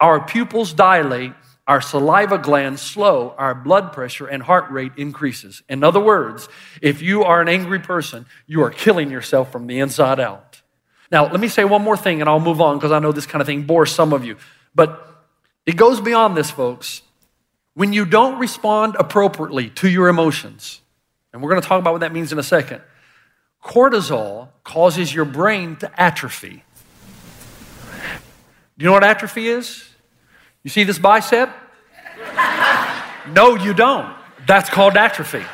our 0.00 0.24
pupils 0.24 0.72
dilate, 0.72 1.32
our 1.66 1.80
saliva 1.80 2.38
glands 2.38 2.82
slow, 2.82 3.34
our 3.38 3.54
blood 3.54 3.92
pressure 3.92 4.26
and 4.26 4.42
heart 4.42 4.70
rate 4.70 4.92
increases. 4.96 5.62
In 5.68 5.84
other 5.84 6.00
words, 6.00 6.48
if 6.82 7.00
you 7.00 7.22
are 7.22 7.40
an 7.40 7.48
angry 7.48 7.78
person, 7.78 8.26
you 8.46 8.62
are 8.62 8.70
killing 8.70 9.10
yourself 9.10 9.52
from 9.52 9.68
the 9.68 9.78
inside 9.78 10.18
out. 10.18 10.62
Now, 11.12 11.30
let 11.30 11.38
me 11.38 11.48
say 11.48 11.64
one 11.64 11.82
more 11.82 11.96
thing 11.96 12.20
and 12.20 12.28
I'll 12.28 12.40
move 12.40 12.60
on 12.60 12.78
because 12.78 12.92
I 12.92 12.98
know 12.98 13.12
this 13.12 13.26
kind 13.26 13.40
of 13.40 13.46
thing 13.46 13.62
bores 13.62 13.92
some 13.92 14.12
of 14.12 14.24
you. 14.24 14.36
But 14.74 15.06
it 15.66 15.76
goes 15.76 16.00
beyond 16.00 16.36
this, 16.36 16.50
folks. 16.50 17.02
When 17.74 17.92
you 17.92 18.04
don't 18.04 18.38
respond 18.38 18.96
appropriately 18.98 19.70
to 19.70 19.88
your 19.88 20.08
emotions, 20.08 20.80
and 21.32 21.40
we're 21.42 21.50
going 21.50 21.62
to 21.62 21.68
talk 21.68 21.78
about 21.78 21.92
what 21.92 22.00
that 22.00 22.12
means 22.12 22.32
in 22.32 22.38
a 22.38 22.42
second, 22.42 22.82
cortisol 23.62 24.48
causes 24.64 25.14
your 25.14 25.24
brain 25.24 25.76
to 25.76 26.00
atrophy. 26.00 26.64
Do 28.78 28.84
you 28.84 28.86
know 28.86 28.92
what 28.92 29.04
atrophy 29.04 29.48
is? 29.48 29.86
You 30.62 30.70
see 30.70 30.84
this 30.84 30.98
bicep? 30.98 31.50
no, 33.32 33.56
you 33.56 33.74
don't. 33.74 34.14
That's 34.46 34.70
called 34.70 34.96
atrophy. 34.96 35.44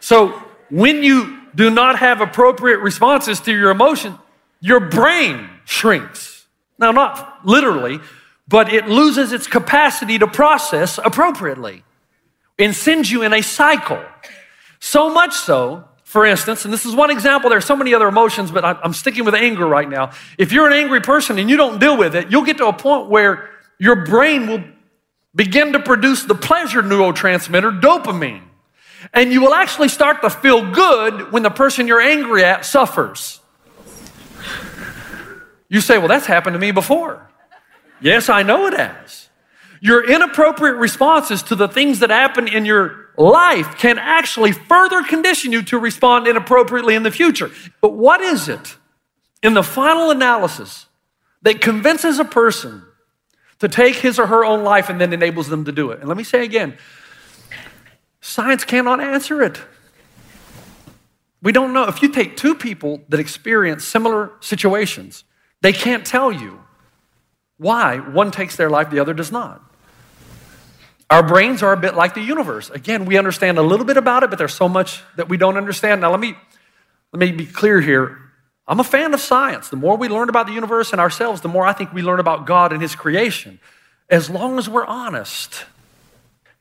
So, 0.00 0.30
when 0.68 1.02
you 1.02 1.38
do 1.54 1.70
not 1.70 1.98
have 1.98 2.20
appropriate 2.20 2.78
responses 2.78 3.40
to 3.40 3.52
your 3.52 3.70
emotion, 3.70 4.18
your 4.60 4.80
brain 4.80 5.48
shrinks. 5.64 6.46
Now, 6.78 6.92
not 6.92 7.46
literally, 7.46 8.00
but 8.48 8.72
it 8.72 8.86
loses 8.88 9.32
its 9.32 9.46
capacity 9.46 10.18
to 10.18 10.26
process 10.26 10.98
appropriately 10.98 11.84
and 12.58 12.74
sends 12.74 13.10
you 13.10 13.22
in 13.22 13.32
a 13.32 13.42
cycle. 13.42 14.02
So 14.84 15.08
much 15.08 15.32
so 15.32 15.84
for 16.12 16.26
instance, 16.26 16.66
and 16.66 16.74
this 16.74 16.84
is 16.84 16.94
one 16.94 17.08
example, 17.08 17.48
there 17.48 17.56
are 17.56 17.62
so 17.62 17.74
many 17.74 17.94
other 17.94 18.06
emotions, 18.06 18.50
but 18.50 18.66
I'm 18.66 18.92
sticking 18.92 19.24
with 19.24 19.34
anger 19.34 19.66
right 19.66 19.88
now. 19.88 20.10
If 20.36 20.52
you're 20.52 20.66
an 20.66 20.74
angry 20.74 21.00
person 21.00 21.38
and 21.38 21.48
you 21.48 21.56
don't 21.56 21.78
deal 21.78 21.96
with 21.96 22.14
it, 22.14 22.30
you'll 22.30 22.44
get 22.44 22.58
to 22.58 22.66
a 22.66 22.72
point 22.74 23.08
where 23.08 23.48
your 23.78 24.04
brain 24.04 24.46
will 24.46 24.62
begin 25.34 25.72
to 25.72 25.80
produce 25.80 26.24
the 26.24 26.34
pleasure 26.34 26.82
neurotransmitter, 26.82 27.80
dopamine. 27.80 28.42
And 29.14 29.32
you 29.32 29.40
will 29.40 29.54
actually 29.54 29.88
start 29.88 30.20
to 30.20 30.28
feel 30.28 30.70
good 30.70 31.32
when 31.32 31.42
the 31.42 31.50
person 31.50 31.86
you're 31.86 32.02
angry 32.02 32.44
at 32.44 32.66
suffers. 32.66 33.40
You 35.70 35.80
say, 35.80 35.96
Well, 35.96 36.08
that's 36.08 36.26
happened 36.26 36.52
to 36.52 36.60
me 36.60 36.72
before. 36.72 37.26
Yes, 38.02 38.28
I 38.28 38.42
know 38.42 38.66
it 38.66 38.74
has. 38.74 39.30
Your 39.80 40.06
inappropriate 40.06 40.76
responses 40.76 41.42
to 41.44 41.56
the 41.56 41.68
things 41.68 42.00
that 42.00 42.10
happen 42.10 42.48
in 42.48 42.66
your 42.66 43.01
life 43.16 43.76
can 43.78 43.98
actually 43.98 44.52
further 44.52 45.02
condition 45.02 45.52
you 45.52 45.62
to 45.62 45.78
respond 45.78 46.26
inappropriately 46.26 46.94
in 46.94 47.02
the 47.02 47.10
future. 47.10 47.50
But 47.80 47.94
what 47.94 48.20
is 48.20 48.48
it 48.48 48.76
in 49.42 49.54
the 49.54 49.62
final 49.62 50.10
analysis 50.10 50.86
that 51.42 51.60
convinces 51.60 52.18
a 52.18 52.24
person 52.24 52.84
to 53.58 53.68
take 53.68 53.96
his 53.96 54.18
or 54.18 54.26
her 54.26 54.44
own 54.44 54.64
life 54.64 54.88
and 54.88 55.00
then 55.00 55.12
enables 55.12 55.48
them 55.48 55.64
to 55.64 55.72
do 55.72 55.90
it? 55.90 56.00
And 56.00 56.08
let 56.08 56.16
me 56.16 56.24
say 56.24 56.44
again 56.44 56.76
science 58.20 58.64
cannot 58.64 59.00
answer 59.00 59.42
it. 59.42 59.60
We 61.42 61.50
don't 61.50 61.72
know. 61.72 61.88
If 61.88 62.02
you 62.02 62.08
take 62.08 62.36
two 62.36 62.54
people 62.54 63.02
that 63.08 63.18
experience 63.18 63.84
similar 63.84 64.30
situations, 64.40 65.24
they 65.60 65.72
can't 65.72 66.06
tell 66.06 66.30
you 66.30 66.60
why 67.56 67.98
one 67.98 68.30
takes 68.30 68.56
their 68.56 68.70
life, 68.70 68.90
the 68.90 69.00
other 69.00 69.12
does 69.12 69.32
not. 69.32 69.71
Our 71.12 71.22
brains 71.22 71.62
are 71.62 71.74
a 71.74 71.76
bit 71.76 71.94
like 71.94 72.14
the 72.14 72.22
universe. 72.22 72.70
Again, 72.70 73.04
we 73.04 73.18
understand 73.18 73.58
a 73.58 73.62
little 73.62 73.84
bit 73.84 73.98
about 73.98 74.22
it, 74.22 74.30
but 74.30 74.38
there's 74.38 74.54
so 74.54 74.66
much 74.66 75.02
that 75.16 75.28
we 75.28 75.36
don't 75.36 75.58
understand. 75.58 76.00
Now, 76.00 76.10
let 76.10 76.18
me, 76.18 76.34
let 77.12 77.20
me 77.20 77.32
be 77.32 77.44
clear 77.44 77.82
here. 77.82 78.18
I'm 78.66 78.80
a 78.80 78.84
fan 78.84 79.12
of 79.12 79.20
science. 79.20 79.68
The 79.68 79.76
more 79.76 79.98
we 79.98 80.08
learn 80.08 80.30
about 80.30 80.46
the 80.46 80.54
universe 80.54 80.90
and 80.90 81.02
ourselves, 81.02 81.42
the 81.42 81.48
more 81.48 81.66
I 81.66 81.74
think 81.74 81.92
we 81.92 82.00
learn 82.00 82.18
about 82.18 82.46
God 82.46 82.72
and 82.72 82.80
His 82.80 82.94
creation, 82.94 83.60
as 84.08 84.30
long 84.30 84.58
as 84.58 84.70
we're 84.70 84.86
honest. 84.86 85.66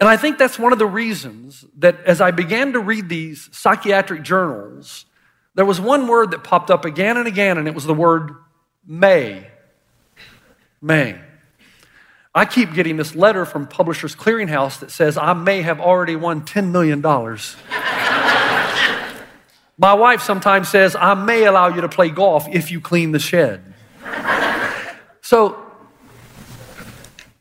And 0.02 0.10
I 0.10 0.18
think 0.18 0.38
that's 0.38 0.60
one 0.60 0.74
of 0.74 0.80
the 0.80 0.86
reasons 0.86 1.64
that 1.78 2.04
as 2.04 2.20
I 2.20 2.32
began 2.32 2.74
to 2.74 2.82
read 2.82 3.08
these 3.08 3.48
psychiatric 3.54 4.22
journals, 4.22 5.06
there 5.56 5.64
was 5.64 5.80
one 5.80 6.10
word 6.10 6.32
that 6.32 6.44
popped 6.44 6.70
up 6.70 6.84
again 6.84 7.16
and 7.16 7.26
again, 7.26 7.58
and 7.58 7.70
it 7.70 7.74
was 7.74 7.86
the 7.86 7.94
word 7.94 8.36
may. 8.86 9.48
May. 10.82 11.22
I 12.34 12.46
keep 12.46 12.74
getting 12.74 12.96
this 12.96 13.14
letter 13.14 13.46
from 13.46 13.68
Publishers 13.68 14.16
Clearinghouse 14.16 14.80
that 14.80 14.92
says 14.92 15.18
I 15.18 15.34
may 15.34 15.62
have 15.62 15.82
already 15.82 16.16
won 16.16 16.42
$10 16.42 16.72
million. 16.72 17.02
My 19.82 19.94
wife 19.94 20.22
sometimes 20.22 20.70
says 20.70 20.96
I 20.96 21.14
may 21.14 21.44
allow 21.46 21.68
you 21.68 21.82
to 21.82 21.90
play 21.90 22.10
golf 22.10 22.48
if 22.48 22.72
you 22.72 22.80
clean 22.80 23.12
the 23.12 23.20
shed. 23.20 23.74
So, 25.22 25.58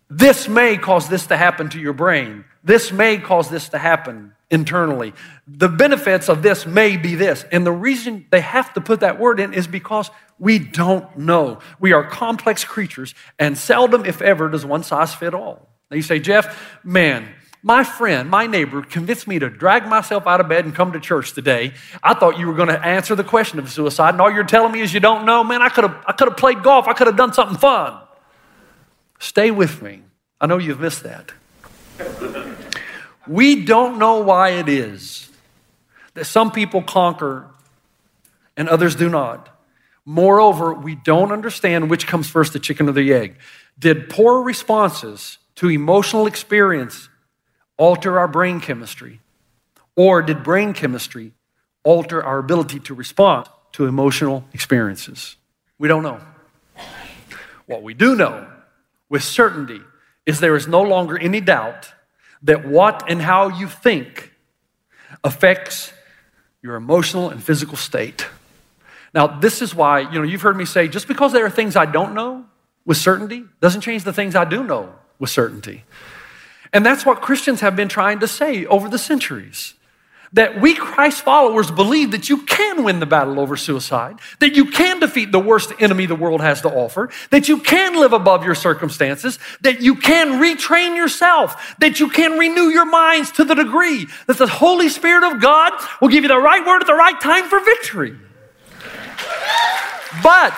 this 0.09 0.49
may 0.49 0.77
cause 0.77 1.09
this 1.09 1.27
to 1.29 1.37
happen 1.37 1.69
to 1.71 1.79
your 1.79 1.93
brain. 1.93 2.45
This 2.65 2.91
may 2.91 3.19
cause 3.19 3.49
this 3.49 3.69
to 3.69 3.79
happen 3.79 4.35
internally. 4.51 5.15
The 5.47 5.69
benefits 5.69 6.29
of 6.29 6.43
this 6.43 6.67
may 6.67 6.97
be 6.97 7.15
this. 7.15 7.45
And 7.53 7.65
the 7.65 7.73
reason 7.73 8.27
they 8.31 8.41
have 8.41 8.73
to 8.75 8.81
put 8.81 9.01
that 9.01 9.19
word 9.19 9.41
in 9.41 9.55
is 9.55 9.67
because 9.67 10.11
we 10.39 10.59
don't 10.59 11.19
know. 11.19 11.61
We 11.79 11.93
are 11.93 12.05
complex 12.05 12.65
creatures, 12.65 13.15
and 13.39 13.57
seldom, 13.57 14.07
if 14.07 14.23
ever, 14.23 14.49
does 14.49 14.65
one 14.65 14.83
size 14.83 15.15
fit 15.15 15.35
all. 15.35 15.69
Now 15.91 15.97
you 15.97 16.03
say, 16.03 16.19
Jeff, 16.19 16.79
man, 16.83 17.29
my 17.63 17.85
friend, 17.85 18.31
my 18.31 18.47
neighbor 18.47 18.81
convinced 18.83 19.29
me 19.29 19.39
to 19.39 19.51
drag 19.51 19.87
myself 19.87 20.27
out 20.27 20.41
of 20.41 20.49
bed 20.49 20.65
and 20.65 20.75
come 20.75 20.93
to 20.93 21.01
church 21.01 21.35
today. 21.35 21.75
I 22.03 22.15
thought 22.15 22.39
you 22.39 22.47
were 22.47 22.55
going 22.55 22.69
to 22.69 22.87
answer 22.87 23.15
the 23.15 23.25
question 23.25 23.59
of 23.59 23.71
suicide, 23.71 24.15
and 24.15 24.21
all 24.21 24.31
you're 24.31 24.45
telling 24.45 24.73
me 24.73 24.81
is 24.81 24.95
you 24.95 25.01
don't 25.01 25.27
know. 25.27 25.45
Man, 25.45 25.61
I 25.61 25.69
could 25.69 25.85
have 25.85 26.03
I 26.07 26.13
could 26.13 26.29
have 26.29 26.39
played 26.39 26.63
golf. 26.63 26.89
I 26.89 26.95
could 26.95 27.07
have 27.07 27.17
done 27.17 27.35
something 27.35 27.59
fun. 27.59 28.01
Stay 29.19 29.51
with 29.51 29.83
me. 29.83 30.03
I 30.41 30.47
know 30.47 30.57
you've 30.57 30.81
missed 30.81 31.03
that. 31.03 31.33
We 33.31 33.65
don't 33.65 34.01
know 34.01 34.23
why 34.23 34.49
it 34.49 34.69
is 34.69 35.31
that 36.15 36.25
some 36.25 36.51
people 36.51 36.83
conquer 36.83 37.47
and 38.57 38.69
others 38.69 38.97
do 38.97 39.09
not. 39.09 39.57
Moreover, 40.05 40.75
we 40.75 40.97
don't 40.97 41.31
understand 41.31 41.91
which 41.91 42.09
comes 42.09 42.29
first, 42.29 42.55
the 42.55 42.59
chicken 42.59 42.89
or 42.89 42.93
the 42.93 43.13
egg. 43.15 43.37
Did 43.79 44.09
poor 44.09 44.43
responses 44.43 45.39
to 45.55 45.71
emotional 45.71 46.27
experience 46.27 47.09
alter 47.77 48.19
our 48.19 48.27
brain 48.27 48.59
chemistry? 48.59 49.21
Or 49.95 50.23
did 50.23 50.43
brain 50.43 50.73
chemistry 50.73 51.33
alter 51.85 52.21
our 52.25 52.39
ability 52.39 52.81
to 52.81 52.95
respond 52.95 53.47
to 53.75 53.87
emotional 53.87 54.45
experiences? 54.53 55.37
We 55.79 55.87
don't 55.87 56.03
know. 56.03 56.21
What 57.67 57.85
we 57.85 57.95
do 57.95 58.17
know 58.17 58.49
with 59.09 59.23
certainty 59.23 59.83
is 60.27 60.41
there 60.41 60.57
is 60.57 60.67
no 60.67 60.83
longer 60.83 61.17
any 61.17 61.41
doubt 61.41 61.93
that 62.43 62.67
what 62.67 63.05
and 63.09 63.21
how 63.21 63.49
you 63.49 63.69
think 63.69 64.33
affects 65.25 65.93
your 66.63 66.77
emotional 66.77 67.31
and 67.31 67.43
physical 67.43 67.77
state. 67.77 68.27
Now, 69.15 69.27
this 69.27 69.61
is 69.61 69.75
why, 69.75 70.01
you 70.01 70.19
know, 70.19 70.23
you've 70.23 70.43
heard 70.43 70.57
me 70.57 70.65
say 70.65 70.89
just 70.89 71.09
because 71.09 71.33
there 71.33 71.45
are 71.45 71.51
things 71.51 71.77
I 71.77 71.87
don't 71.87 72.15
know 72.15 72.45
with 72.85 72.97
certainty 72.97 73.45
doesn't 73.61 73.81
change 73.81 74.05
the 74.05 74.13
things 74.13 74.35
I 74.35 74.45
do 74.45 74.63
know 74.63 74.95
with 75.19 75.31
certainty. 75.31 75.85
And 76.73 76.87
that's 76.87 77.05
what 77.05 77.21
Christians 77.21 77.61
have 77.61 77.75
been 77.75 77.89
trying 77.89 78.21
to 78.21 78.29
say 78.29 78.65
over 78.67 78.89
the 78.89 78.99
centuries 78.99 79.75
that 80.33 80.61
we 80.61 80.75
Christ 80.75 81.23
followers 81.23 81.71
believe 81.71 82.13
that 82.13 82.29
you 82.29 82.39
can 82.43 82.85
win 82.85 83.01
the 83.01 83.07
battle 83.07 83.41
over 83.41 83.57
suicide, 83.57 84.21
that 84.39 84.55
you 84.55 84.67
can 84.67 85.01
defeat 85.01 85.33
the 85.33 85.41
worst 85.41 85.73
enemy 85.81 86.07
the 86.07 86.15
world 86.15 86.41
has 86.41 86.61
to 86.63 86.69
offer, 86.69 87.11
that 87.31 87.49
you 87.49 87.59
can 87.59 87.99
live 87.99 88.13
above 88.13 88.45
your 88.45 88.55
circumstances, 88.55 89.41
that 89.63 89.81
you 89.81 89.97
can 89.97 90.41
retrain 90.41 90.95
yourself, 90.95 91.75
that 91.79 91.99
you 91.99 92.09
can 92.09 92.39
renew 92.39 92.69
your 92.69 92.87
minds 92.87 93.33
to 93.33 93.45
the 93.45 93.55
degree 93.55 94.07
that 94.27 94.39
the 94.39 94.47
Holy 94.47 94.89
Spirit 94.89 95.25
of 95.25 95.41
God 95.41 95.73
will 96.01 96.09
give 96.09 96.23
you 96.23 96.29
the 96.29 96.39
right 96.39 96.65
word 96.65 96.81
at 96.81 96.87
the 96.87 96.95
right 96.95 97.21
time 97.21 97.49
for 97.49 97.59
victory. 97.61 98.17
But 100.23 100.55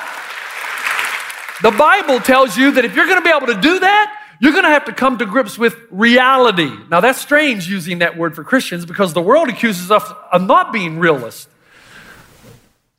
the 1.63 1.71
Bible 1.71 2.21
tells 2.21 2.57
you 2.57 2.73
that 2.73 2.85
if 2.85 2.95
you're 2.95 3.07
going 3.07 3.19
to 3.19 3.25
be 3.25 3.35
able 3.35 3.47
to 3.47 3.61
do 3.61 3.79
that, 3.81 4.22
you're 4.43 4.51
going 4.51 4.65
to 4.65 4.71
have 4.71 4.87
to 4.87 4.93
come 4.93 5.19
to 5.19 5.25
grips 5.25 5.57
with 5.57 5.77
reality. 5.93 6.69
Now, 6.91 6.99
that's 6.99 7.21
strange 7.21 7.69
using 7.69 8.01
that 8.01 8.17
word 8.17 8.35
for 8.35 8.43
Christians 8.43 8.85
because 8.85 9.13
the 9.13 9.23
world 9.23 9.49
accuses 9.49 9.89
us 9.93 10.03
of 10.33 10.43
not 10.43 10.73
being 10.73 10.99
realists. 10.99 11.47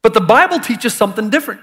But 0.01 0.13
the 0.13 0.21
Bible 0.21 0.61
teaches 0.61 0.93
something 0.93 1.29
different. 1.29 1.59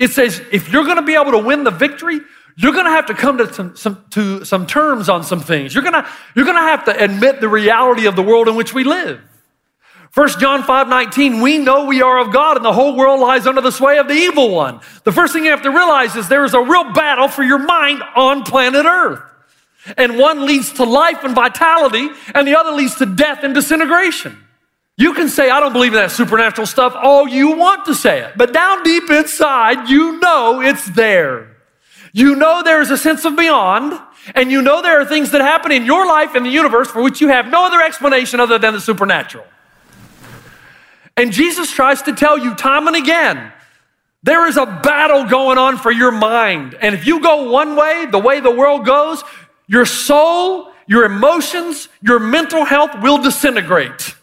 It 0.00 0.10
says 0.10 0.42
if 0.50 0.68
you're 0.72 0.82
going 0.82 0.96
to 0.96 1.02
be 1.02 1.14
able 1.14 1.30
to 1.30 1.38
win 1.38 1.62
the 1.62 1.70
victory, 1.70 2.18
you're 2.56 2.72
going 2.72 2.86
to 2.86 2.90
have 2.90 3.06
to 3.06 3.14
come 3.14 3.38
to 3.38 3.54
some, 3.54 3.76
some, 3.76 4.04
to 4.10 4.44
some 4.44 4.66
terms 4.66 5.08
on 5.08 5.22
some 5.22 5.38
things. 5.38 5.76
You're 5.76 5.84
going, 5.84 6.02
to, 6.02 6.08
you're 6.34 6.44
going 6.44 6.56
to 6.56 6.62
have 6.62 6.84
to 6.86 7.04
admit 7.04 7.40
the 7.40 7.48
reality 7.48 8.06
of 8.06 8.16
the 8.16 8.22
world 8.22 8.48
in 8.48 8.56
which 8.56 8.74
we 8.74 8.82
live. 8.82 9.20
1 10.14 10.28
John 10.38 10.62
5 10.62 10.88
19, 10.88 11.40
we 11.40 11.58
know 11.58 11.86
we 11.86 12.00
are 12.00 12.20
of 12.20 12.32
God 12.32 12.56
and 12.56 12.64
the 12.64 12.72
whole 12.72 12.94
world 12.94 13.18
lies 13.18 13.48
under 13.48 13.60
the 13.60 13.72
sway 13.72 13.98
of 13.98 14.06
the 14.06 14.14
evil 14.14 14.50
one. 14.50 14.80
The 15.02 15.10
first 15.10 15.32
thing 15.32 15.44
you 15.44 15.50
have 15.50 15.62
to 15.62 15.70
realize 15.70 16.14
is 16.14 16.28
there 16.28 16.44
is 16.44 16.54
a 16.54 16.60
real 16.60 16.92
battle 16.92 17.26
for 17.26 17.42
your 17.42 17.58
mind 17.58 18.00
on 18.14 18.44
planet 18.44 18.86
Earth. 18.86 19.20
And 19.96 20.16
one 20.16 20.46
leads 20.46 20.72
to 20.74 20.84
life 20.84 21.24
and 21.24 21.34
vitality, 21.34 22.08
and 22.32 22.46
the 22.46 22.56
other 22.56 22.70
leads 22.70 22.94
to 22.96 23.06
death 23.06 23.42
and 23.42 23.54
disintegration. 23.54 24.38
You 24.96 25.14
can 25.14 25.28
say, 25.28 25.50
I 25.50 25.58
don't 25.58 25.72
believe 25.72 25.92
in 25.92 25.98
that 25.98 26.12
supernatural 26.12 26.68
stuff 26.68 26.94
all 26.96 27.28
you 27.28 27.56
want 27.56 27.84
to 27.86 27.94
say 27.94 28.20
it, 28.20 28.34
but 28.36 28.52
down 28.52 28.84
deep 28.84 29.10
inside, 29.10 29.90
you 29.90 30.20
know 30.20 30.60
it's 30.62 30.88
there. 30.90 31.56
You 32.12 32.36
know 32.36 32.62
there 32.62 32.80
is 32.80 32.92
a 32.92 32.96
sense 32.96 33.24
of 33.24 33.34
beyond, 33.34 34.00
and 34.36 34.52
you 34.52 34.62
know 34.62 34.80
there 34.80 35.00
are 35.00 35.04
things 35.04 35.32
that 35.32 35.40
happen 35.40 35.72
in 35.72 35.84
your 35.84 36.06
life 36.06 36.36
and 36.36 36.46
the 36.46 36.50
universe 36.50 36.88
for 36.88 37.02
which 37.02 37.20
you 37.20 37.28
have 37.28 37.48
no 37.48 37.66
other 37.66 37.82
explanation 37.82 38.38
other 38.38 38.60
than 38.60 38.74
the 38.74 38.80
supernatural. 38.80 39.44
And 41.16 41.32
Jesus 41.32 41.70
tries 41.70 42.02
to 42.02 42.14
tell 42.14 42.38
you 42.38 42.54
time 42.54 42.86
and 42.86 42.96
again 42.96 43.52
there 44.24 44.48
is 44.48 44.56
a 44.56 44.64
battle 44.64 45.26
going 45.26 45.58
on 45.58 45.76
for 45.76 45.92
your 45.92 46.10
mind. 46.10 46.74
And 46.80 46.94
if 46.94 47.06
you 47.06 47.20
go 47.20 47.50
one 47.50 47.76
way, 47.76 48.06
the 48.10 48.18
way 48.18 48.40
the 48.40 48.50
world 48.50 48.86
goes, 48.86 49.22
your 49.66 49.84
soul, 49.84 50.72
your 50.86 51.04
emotions, 51.04 51.90
your 52.00 52.18
mental 52.18 52.64
health 52.64 53.02
will 53.02 53.18
disintegrate. 53.18 54.14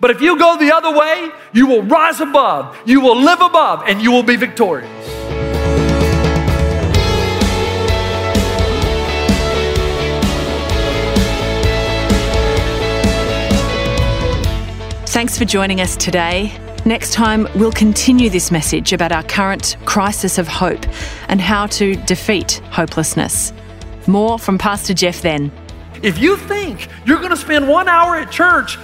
But 0.00 0.10
if 0.10 0.22
you 0.22 0.38
go 0.38 0.56
the 0.56 0.74
other 0.74 0.96
way, 0.96 1.28
you 1.52 1.66
will 1.66 1.82
rise 1.82 2.20
above, 2.20 2.74
you 2.86 3.02
will 3.02 3.20
live 3.20 3.42
above, 3.42 3.82
and 3.86 4.00
you 4.00 4.12
will 4.12 4.22
be 4.22 4.36
victorious. 4.36 5.19
Thanks 15.20 15.36
for 15.36 15.44
joining 15.44 15.82
us 15.82 15.96
today. 15.96 16.50
Next 16.86 17.12
time, 17.12 17.46
we'll 17.54 17.72
continue 17.72 18.30
this 18.30 18.50
message 18.50 18.94
about 18.94 19.12
our 19.12 19.22
current 19.22 19.76
crisis 19.84 20.38
of 20.38 20.48
hope 20.48 20.82
and 21.28 21.42
how 21.42 21.66
to 21.66 21.94
defeat 22.06 22.52
hopelessness. 22.70 23.52
More 24.06 24.38
from 24.38 24.56
Pastor 24.56 24.94
Jeff 24.94 25.20
then. 25.20 25.52
If 26.02 26.18
you 26.18 26.38
think 26.38 26.88
you're 27.04 27.18
going 27.18 27.32
to 27.32 27.36
spend 27.36 27.68
one 27.68 27.86
hour 27.86 28.16
at 28.16 28.32
church 28.32 28.78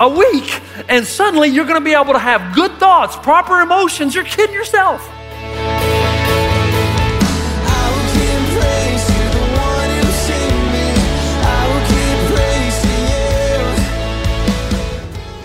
a 0.00 0.08
week, 0.08 0.62
and 0.88 1.06
suddenly 1.06 1.50
you're 1.50 1.66
going 1.66 1.78
to 1.78 1.84
be 1.84 1.92
able 1.92 2.14
to 2.14 2.18
have 2.18 2.54
good 2.54 2.72
thoughts, 2.78 3.14
proper 3.16 3.60
emotions. 3.60 4.14
You're 4.14 4.24
kidding 4.24 4.54
yourself. 4.54 5.06